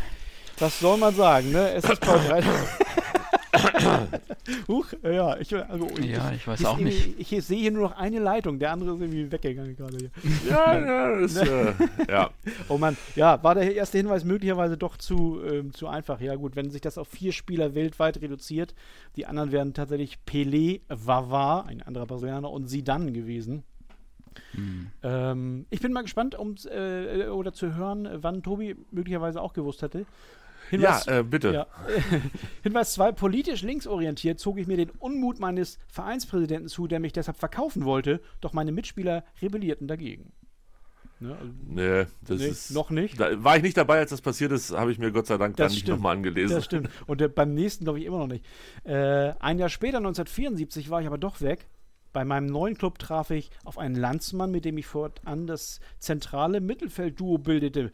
Was 0.59 0.81
soll 0.81 0.97
man 0.97 1.15
sagen, 1.15 1.53
ne? 1.53 1.71
Es 1.75 1.85
ist 1.85 2.01
Paul 2.01 2.19
Breitner. 2.19 2.55
Huch, 4.69 4.87
ja, 5.03 5.37
ich, 5.39 5.55
also, 5.55 5.89
Ja, 6.01 6.33
ich 6.33 6.47
weiß 6.47 6.61
ich, 6.61 6.67
auch 6.67 6.79
nicht. 6.79 7.19
Ich, 7.19 7.33
ich 7.33 7.45
sehe 7.45 7.59
hier 7.59 7.71
nur 7.71 7.83
noch 7.83 7.97
eine 7.97 8.19
Leitung, 8.19 8.59
der 8.59 8.73
andere 8.73 8.95
ist 8.95 9.01
irgendwie 9.01 9.31
weggegangen 9.31 9.77
gerade 9.77 9.97
hier. 9.97 10.11
Ja, 10.51 10.79
ja, 10.79 11.21
das, 11.21 11.37
äh, 11.37 11.73
ja. 12.09 12.31
Oh 12.69 12.79
Mann, 12.79 12.97
ja, 13.15 13.43
war 13.43 13.55
der 13.55 13.75
erste 13.75 13.99
Hinweis 13.99 14.25
möglicherweise 14.25 14.77
doch 14.77 14.97
zu, 14.97 15.41
ähm, 15.45 15.73
zu 15.73 15.89
einfach. 15.89 16.21
Ja, 16.21 16.35
gut, 16.37 16.57
wenn 16.57 16.71
sich 16.71 16.81
das 16.81 16.99
auf 16.99 17.09
vier 17.09 17.33
Spieler 17.33 17.75
weltweit 17.75 18.21
reduziert, 18.21 18.75
die 19.17 19.27
anderen 19.27 19.53
wären 19.53 19.75
tatsächlich 19.75 20.19
Pelé, 20.27 20.81
Vavá, 20.89 21.67
ein 21.67 21.83
anderer 21.83 22.07
Brasilianer, 22.07 22.51
und 22.51 22.69
Zidane 22.69 23.13
gewesen. 23.13 23.65
Hm. 24.53 24.91
Ähm, 25.03 25.67
ich 25.71 25.81
bin 25.81 25.93
mal 25.93 26.03
gespannt, 26.03 26.35
um 26.35 26.55
äh, 26.71 27.29
oder 27.29 27.53
zu 27.53 27.75
hören, 27.75 28.09
wann 28.21 28.43
Tobi 28.43 28.77
möglicherweise 28.91 29.41
auch 29.41 29.53
gewusst 29.53 29.83
hätte. 29.83 30.07
Ja 30.71 31.01
äh, 31.07 31.23
bitte. 31.23 31.53
ja. 31.53 31.67
Hinweis 32.63 32.93
2. 32.95 33.13
Politisch 33.13 33.63
linksorientiert 33.63 34.39
zog 34.41 34.59
ich 34.59 34.67
mir 34.67 34.77
den 34.77 34.91
Unmut 34.91 35.39
meines 35.41 35.79
Vereinspräsidenten 35.89 36.69
zu, 36.69 36.87
der 36.87 37.01
mich 37.01 37.13
deshalb 37.13 37.37
verkaufen 37.37 37.85
wollte, 37.85 38.21
doch 38.41 38.53
meine 38.53 38.73
Mitspieler 38.73 39.25
rebellierten 39.43 39.87
dagegen. 39.89 40.33
Ne, 41.19 41.35
also, 41.35 41.53
Nee, 41.67 42.07
das 42.23 42.39
Nee, 42.41 42.49
ist. 42.49 42.71
noch 42.73 42.91
nicht. 42.91 43.19
Da 43.19 43.43
war 43.43 43.57
ich 43.57 43.63
nicht 43.63 43.77
dabei, 43.77 43.99
als 43.99 44.11
das 44.11 44.21
passiert 44.21 44.53
ist, 44.53 44.73
habe 44.73 44.93
ich 44.93 44.99
mir 44.99 45.13
Gott 45.13 45.27
sei 45.27 45.39
Dank 45.39 45.57
Das 45.57 45.67
dann 45.69 45.73
nicht 45.73 45.81
stimmt. 45.83 45.99
nochmal 45.99 46.15
angelesen. 46.17 46.55
Das 46.57 46.65
stimmt. 46.67 46.91
Und 47.07 47.23
äh, 47.23 47.29
beim 47.29 47.55
nächsten 47.55 47.85
glaube 47.85 48.01
ich 48.01 48.05
immer 48.05 48.19
noch 48.19 48.27
nicht. 48.27 48.45
Äh, 48.85 49.33
ein 49.41 49.59
Jahr 49.59 49.71
später, 49.71 49.97
1974, 49.99 50.91
war 50.91 51.01
ich 51.01 51.07
aber 51.07 51.17
doch 51.19 51.41
weg. 51.41 51.69
Bei 52.13 52.25
meinem 52.25 52.47
neuen 52.47 52.77
Club 52.77 52.99
traf 52.99 53.31
ich 53.31 53.51
auf 53.65 53.79
einen 53.79 53.95
Landsmann, 53.95 54.51
mit 54.51 54.65
dem 54.65 54.77
ich 54.79 54.87
fortan 54.87 55.47
das 55.47 55.81
zentrale 55.99 56.61
Mittelfeldduo 56.61 57.39
bildete. 57.39 57.93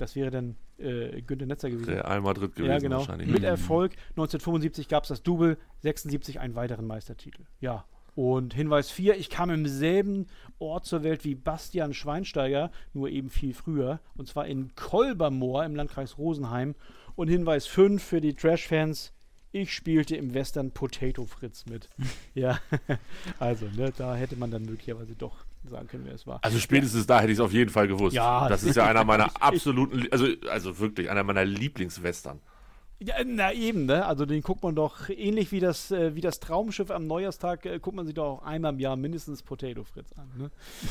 Das 0.00 0.16
wäre 0.16 0.30
dann 0.30 0.56
äh, 0.78 1.20
Günter 1.22 1.46
Netzer 1.46 1.70
gewesen. 1.70 1.94
Real 1.94 2.20
Madrid 2.20 2.54
gewesen 2.54 2.70
ja, 2.70 2.78
genau. 2.78 2.98
wahrscheinlich. 2.98 3.28
Mit 3.28 3.42
ne? 3.42 3.48
Erfolg. 3.48 3.92
1975 4.10 4.88
gab 4.88 5.04
es 5.04 5.08
das 5.08 5.22
Double, 5.22 5.58
76 5.80 6.40
einen 6.40 6.54
weiteren 6.54 6.86
Meistertitel. 6.86 7.42
Ja. 7.60 7.84
Und 8.14 8.52
Hinweis 8.52 8.90
4, 8.90 9.16
ich 9.16 9.30
kam 9.30 9.50
im 9.50 9.66
selben 9.66 10.26
Ort 10.58 10.86
zur 10.86 11.04
Welt 11.04 11.24
wie 11.24 11.36
Bastian 11.36 11.94
Schweinsteiger, 11.94 12.72
nur 12.92 13.10
eben 13.10 13.30
viel 13.30 13.54
früher. 13.54 14.00
Und 14.16 14.26
zwar 14.26 14.46
in 14.46 14.74
Kolbermoor 14.74 15.64
im 15.64 15.76
Landkreis 15.76 16.18
Rosenheim. 16.18 16.74
Und 17.14 17.28
Hinweis 17.28 17.66
5 17.66 18.02
für 18.02 18.20
die 18.20 18.34
Trash-Fans, 18.34 19.12
ich 19.52 19.72
spielte 19.74 20.16
im 20.16 20.34
Western 20.34 20.70
Potato 20.70 21.24
Fritz 21.24 21.66
mit. 21.66 21.88
ja, 22.34 22.58
also, 23.38 23.66
ne, 23.66 23.92
da 23.96 24.14
hätte 24.14 24.36
man 24.36 24.50
dann 24.50 24.64
möglicherweise 24.64 25.14
doch 25.14 25.44
sagen 25.64 25.88
können, 25.88 26.04
wer 26.06 26.14
es 26.14 26.26
war. 26.26 26.38
Also 26.42 26.58
spätestens 26.58 27.06
da 27.06 27.20
hätte 27.20 27.32
ich 27.32 27.38
es 27.38 27.44
auf 27.44 27.52
jeden 27.52 27.70
Fall 27.70 27.88
gewusst. 27.88 28.14
Ja, 28.14 28.48
das 28.48 28.62
ist 28.62 28.76
ja 28.76 28.86
einer 28.86 29.04
meiner 29.04 29.30
absoluten, 29.40 30.06
also, 30.10 30.26
also 30.50 30.78
wirklich 30.78 31.10
einer 31.10 31.24
meiner 31.24 31.44
Lieblingswestern. 31.44 32.40
Ja, 33.00 33.14
na 33.24 33.52
eben, 33.52 33.86
ne? 33.86 34.04
Also 34.06 34.26
den 34.26 34.42
guckt 34.42 34.64
man 34.64 34.74
doch 34.74 35.08
ähnlich 35.08 35.52
wie 35.52 35.60
das, 35.60 35.92
äh, 35.92 36.16
wie 36.16 36.20
das 36.20 36.40
Traumschiff 36.40 36.90
am 36.90 37.06
Neujahrstag, 37.06 37.64
äh, 37.64 37.78
guckt 37.78 37.94
man 37.94 38.06
sich 38.06 38.14
doch 38.16 38.38
auch 38.38 38.42
einmal 38.42 38.72
im 38.72 38.80
Jahr 38.80 38.96
mindestens 38.96 39.44
Potato 39.44 39.84
Fritz 39.84 40.12
an. 40.16 40.28
Ne? 40.36 40.50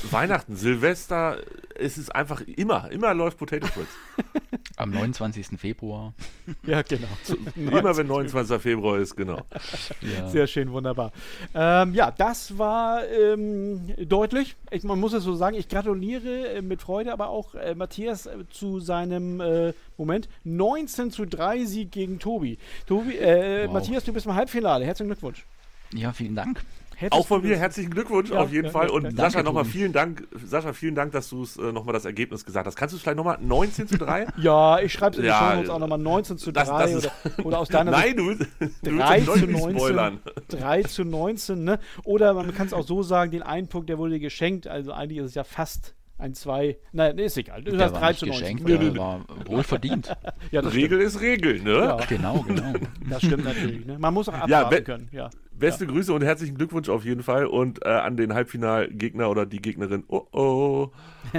Weihnachten, 0.09 0.55
Silvester, 0.55 1.39
es 1.75 1.97
ist 1.97 2.15
einfach 2.15 2.39
immer, 2.41 2.89
immer 2.91 3.13
läuft 3.13 3.37
Potato 3.37 3.67
Fritz. 3.67 3.89
Am 4.77 4.91
29. 4.91 5.59
Februar. 5.59 6.13
Ja, 6.65 6.81
genau. 6.81 7.07
immer 7.55 7.97
wenn 7.97 8.07
29. 8.07 8.61
Februar 8.61 8.99
ist, 8.99 9.15
genau. 9.15 9.41
Ja. 10.01 10.29
Sehr 10.29 10.47
schön, 10.47 10.71
wunderbar. 10.71 11.11
Ähm, 11.53 11.93
ja, 11.93 12.11
das 12.11 12.57
war 12.57 13.05
ähm, 13.05 13.93
deutlich. 13.97 14.55
Ich, 14.71 14.83
man 14.83 14.99
muss 14.99 15.13
es 15.13 15.23
so 15.23 15.35
sagen, 15.35 15.57
ich 15.57 15.67
gratuliere 15.67 16.47
äh, 16.47 16.61
mit 16.61 16.81
Freude, 16.81 17.11
aber 17.11 17.29
auch 17.29 17.55
äh, 17.55 17.75
Matthias 17.75 18.27
äh, 18.27 18.45
zu 18.49 18.79
seinem 18.79 19.41
äh, 19.41 19.73
Moment 19.97 20.29
19 20.43 21.11
zu 21.11 21.25
3 21.25 21.65
Sieg 21.65 21.91
gegen 21.91 22.19
Tobi. 22.19 22.57
Tobi, 22.85 23.17
äh, 23.17 23.65
Wow. 23.67 23.73
Matthias, 23.73 24.03
du 24.03 24.13
bist 24.13 24.25
im 24.25 24.35
Halbfinale. 24.35 24.85
Herzlichen 24.85 25.09
Glückwunsch. 25.09 25.45
ja, 25.93 26.11
vielen 26.13 26.35
Dank. 26.35 26.63
Hättest 26.99 27.13
Auch 27.21 27.27
von 27.27 27.43
mir 27.43 27.55
herzlichen 27.57 27.91
Glückwunsch 27.91 28.31
Ja, 28.31 28.39
auf 28.39 28.51
jeden 28.51 28.65
ja, 28.65 28.71
Fall. 28.71 28.87
ja, 28.87 28.93
Und 28.93 29.03
ja. 29.03 29.11
Sascha, 29.11 29.29
Danke, 29.29 29.43
nochmal 29.43 29.65
vielen 29.65 29.93
Dank. 29.93 30.27
Sascha, 30.43 30.73
vielen 30.73 30.95
Dank, 30.95 31.11
dass 31.11 31.29
du 31.29 31.43
es 31.43 31.55
äh, 31.55 31.71
nochmal 31.71 31.93
das 31.93 32.05
Ergebnis 32.05 32.43
gesagt 32.43 32.65
hast. 32.65 32.75
Kannst 32.75 32.93
du 32.93 32.95
es 32.97 33.03
vielleicht 33.03 33.17
nochmal 33.17 33.37
19 33.39 33.87
zu 33.87 33.99
3? 33.99 34.25
Ja, 34.37 34.79
ich 34.79 34.93
schreibe 34.93 35.11
es 35.11 35.17
in 35.17 35.21
die 35.25 35.27
Ja, 35.27 35.53
Notes 35.53 35.69
auch 35.69 35.77
nochmal 35.77 35.99
19 35.99 36.39
zu 36.39 36.51
3 36.51 36.63
das- 36.63 37.03
das 37.03 37.05
oder, 37.37 37.45
oder 37.45 37.59
aus 37.59 37.67
deiner 37.69 37.93
Sicht 38.01 38.17
Nein, 38.17 38.17
du, 38.17 38.33
du 38.33 38.39
willst 38.39 38.49
3 38.83 39.19
die 39.19 39.25
zu 39.25 39.31
Leute 39.31 39.45
nicht 39.47 39.59
19. 39.59 39.77
spoilern. 39.77 40.19
3 40.47 40.83
zu 40.83 41.03
19, 41.05 41.63
ne? 41.63 41.79
Oder 42.03 42.33
man 42.33 42.51
kann 42.55 42.65
es 42.65 42.73
auch 42.73 42.83
so 42.87 43.03
sagen, 43.03 43.29
den 43.29 43.43
einen 43.43 43.67
Punkt, 43.67 43.89
der 43.89 43.99
wurde 43.99 44.13
dir 44.13 44.19
geschenkt. 44.19 44.67
Also 44.67 44.91
eigentlich 44.91 45.19
ist 45.19 45.25
es 45.27 45.35
ja 45.35 45.43
fast 45.43 45.93
ein 46.19 46.33
2. 46.33 46.77
Nein, 46.93 47.15
nee, 47.15 47.25
ist 47.25 47.37
egal. 47.37 47.61
Du 47.63 47.71
Der 47.71 47.85
hast 47.85 47.93
war 47.93 47.99
3 48.01 48.07
nicht 48.09 48.19
zu 48.19 48.25
19. 48.25 48.57
geschenkt, 48.57 48.67
Nö, 48.67 48.77
nö, 48.91 48.97
war 48.97 49.21
wohlverdient. 49.45 50.15
Ja, 50.51 50.61
das 50.61 50.73
Regel 50.73 51.01
ist 51.01 51.19
Regel, 51.19 51.61
ne? 51.61 51.71
Ja. 51.73 51.97
genau, 52.07 52.41
genau. 52.47 52.73
Das 53.09 53.21
stimmt 53.23 53.43
natürlich. 53.43 53.85
Ne? 53.85 53.97
Man 53.99 54.13
muss 54.13 54.29
auch 54.29 54.33
Ja, 54.47 54.61
abwarten 54.61 54.71
we- 54.75 54.81
können. 54.83 55.09
Ja. 55.11 55.29
Beste 55.51 55.87
Grüße 55.87 56.13
und 56.13 56.23
herzlichen 56.23 56.55
Glückwunsch 56.55 56.87
auf 56.87 57.03
jeden 57.03 57.23
Fall. 57.23 57.47
Und 57.47 57.83
äh, 57.83 57.89
an 57.89 58.15
den 58.15 58.33
Halbfinalgegner 58.35 59.29
oder 59.29 59.45
die 59.47 59.59
Gegnerin. 59.61 60.03
Oh 60.07 60.21
oh. 60.31 60.91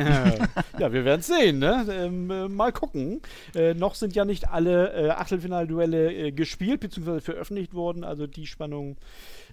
ja, 0.78 0.92
wir 0.92 1.04
werden 1.04 1.20
es 1.20 1.28
sehen. 1.28 1.58
Ne? 1.60 1.86
Ähm, 1.90 2.30
äh, 2.30 2.48
mal 2.48 2.72
gucken. 2.72 3.20
Äh, 3.54 3.74
noch 3.74 3.94
sind 3.94 4.14
ja 4.16 4.24
nicht 4.24 4.50
alle 4.50 4.92
äh, 4.92 5.10
Achtelfinalduelle 5.10 6.12
äh, 6.12 6.32
gespielt 6.32 6.80
bzw. 6.80 7.20
veröffentlicht 7.20 7.74
worden. 7.74 8.02
Also 8.04 8.26
die 8.26 8.46
Spannung. 8.46 8.96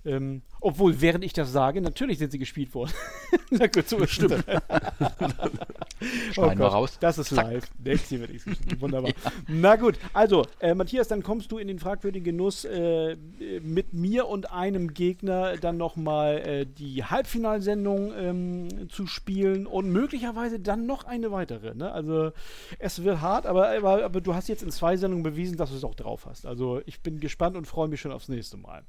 Ähm, 0.06 0.42
obwohl, 0.62 1.02
während 1.02 1.24
ich 1.24 1.34
das 1.34 1.52
sage, 1.52 1.82
natürlich 1.82 2.18
sind 2.20 2.32
sie 2.32 2.40
gespielt 2.40 2.74
worden. 2.74 2.92
Na 3.52 3.68
gut, 3.68 3.88
so 3.88 4.06
stimmt. 4.06 4.44
Schneiden 6.32 6.60
wir 6.60 6.68
raus. 6.68 6.98
Das 7.00 7.18
ist 7.18 7.30
Zack. 7.30 7.46
live. 7.46 7.70
Jahr 7.86 8.22
wird 8.22 8.34
geschnitten. 8.34 8.82
Wunderbar. 8.82 9.12
Na 9.48 9.76
gut, 9.76 9.98
also, 10.14 10.46
äh, 10.60 10.76
Matthias, 10.76 11.08
dann 11.08 11.24
kommst 11.24 11.52
du 11.52 11.58
in 11.58 11.68
den 11.68 11.80
fragwürdigen 11.80 12.26
Genuss, 12.26 12.66
äh, 12.66 13.16
mit 13.62 13.94
mir 13.94 14.28
und 14.28 14.52
einem 14.52 14.94
Gegner 14.94 15.58
dann 15.58 15.78
nochmal 15.78 16.38
äh, 16.38 16.66
die 16.66 17.04
Halbfinalsendung 17.04 18.14
ähm, 18.18 18.90
zu 18.90 19.08
spielen 19.08 19.68
und 19.68 19.92
möglicherweise 19.92 20.60
dann 20.60 20.86
noch 20.86 21.06
eine 21.06 21.32
weitere. 21.32 21.76
Ne? 21.76 21.92
Also, 21.92 22.32
es 22.80 23.04
wird 23.04 23.22
hart, 23.22 23.46
aber, 23.46 23.70
aber, 23.70 24.04
aber 24.04 24.22
du 24.22 24.34
hast 24.36 24.48
jetzt 24.50 24.64
in 24.64 24.72
zwei 24.72 24.98
Sendungen 24.98 25.24
bewiesen, 25.24 25.58
dass 25.58 25.70
du 25.70 25.76
es 25.76 25.84
auch 25.84 25.96
drauf 25.96 26.26
hast. 26.26 26.46
Also, 26.46 26.82
ich 26.86 27.02
bin 27.02 27.20
gespannt 27.20 27.56
und 27.56 27.66
freue 27.66 27.88
mich 27.88 28.02
schon 28.02 28.12
aufs 28.12 28.30
nächste 28.30 28.58
Mal. 28.58 28.84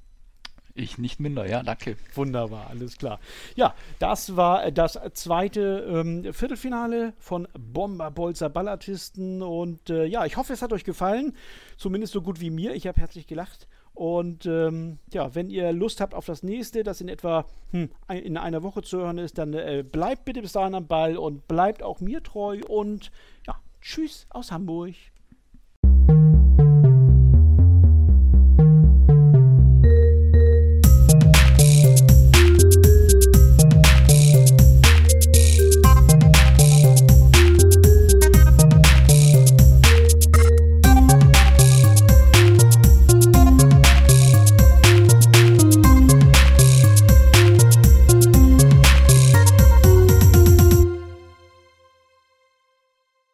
Ich 0.78 0.98
nicht 0.98 1.20
minder, 1.20 1.48
ja, 1.48 1.62
danke. 1.62 1.96
Wunderbar, 2.14 2.66
alles 2.68 2.98
klar. 2.98 3.18
Ja, 3.54 3.74
das 3.98 4.36
war 4.36 4.66
äh, 4.66 4.72
das 4.72 5.00
zweite 5.14 5.86
ähm, 5.88 6.34
Viertelfinale 6.34 7.14
von 7.18 7.48
Bomber 7.58 8.10
Bolzer 8.10 8.50
Ballartisten. 8.50 9.42
Und 9.42 9.88
äh, 9.88 10.04
ja, 10.04 10.26
ich 10.26 10.36
hoffe, 10.36 10.52
es 10.52 10.60
hat 10.60 10.74
euch 10.74 10.84
gefallen. 10.84 11.34
Zumindest 11.78 12.12
so 12.12 12.20
gut 12.20 12.40
wie 12.40 12.50
mir. 12.50 12.74
Ich 12.74 12.86
habe 12.86 13.00
herzlich 13.00 13.26
gelacht. 13.26 13.68
Und 13.94 14.44
ähm, 14.44 14.98
ja, 15.10 15.34
wenn 15.34 15.48
ihr 15.48 15.72
Lust 15.72 16.02
habt 16.02 16.12
auf 16.12 16.26
das 16.26 16.42
nächste, 16.42 16.82
das 16.82 17.00
in 17.00 17.08
etwa 17.08 17.46
hm, 17.70 17.88
in 18.10 18.36
einer 18.36 18.62
Woche 18.62 18.82
zu 18.82 18.98
hören 18.98 19.16
ist, 19.16 19.38
dann 19.38 19.54
äh, 19.54 19.82
bleibt 19.82 20.26
bitte 20.26 20.42
bis 20.42 20.52
dahin 20.52 20.74
am 20.74 20.86
Ball 20.86 21.16
und 21.16 21.48
bleibt 21.48 21.82
auch 21.82 22.00
mir 22.00 22.22
treu. 22.22 22.60
Und 22.68 23.10
ja, 23.46 23.56
tschüss 23.80 24.26
aus 24.28 24.52
Hamburg. 24.52 24.94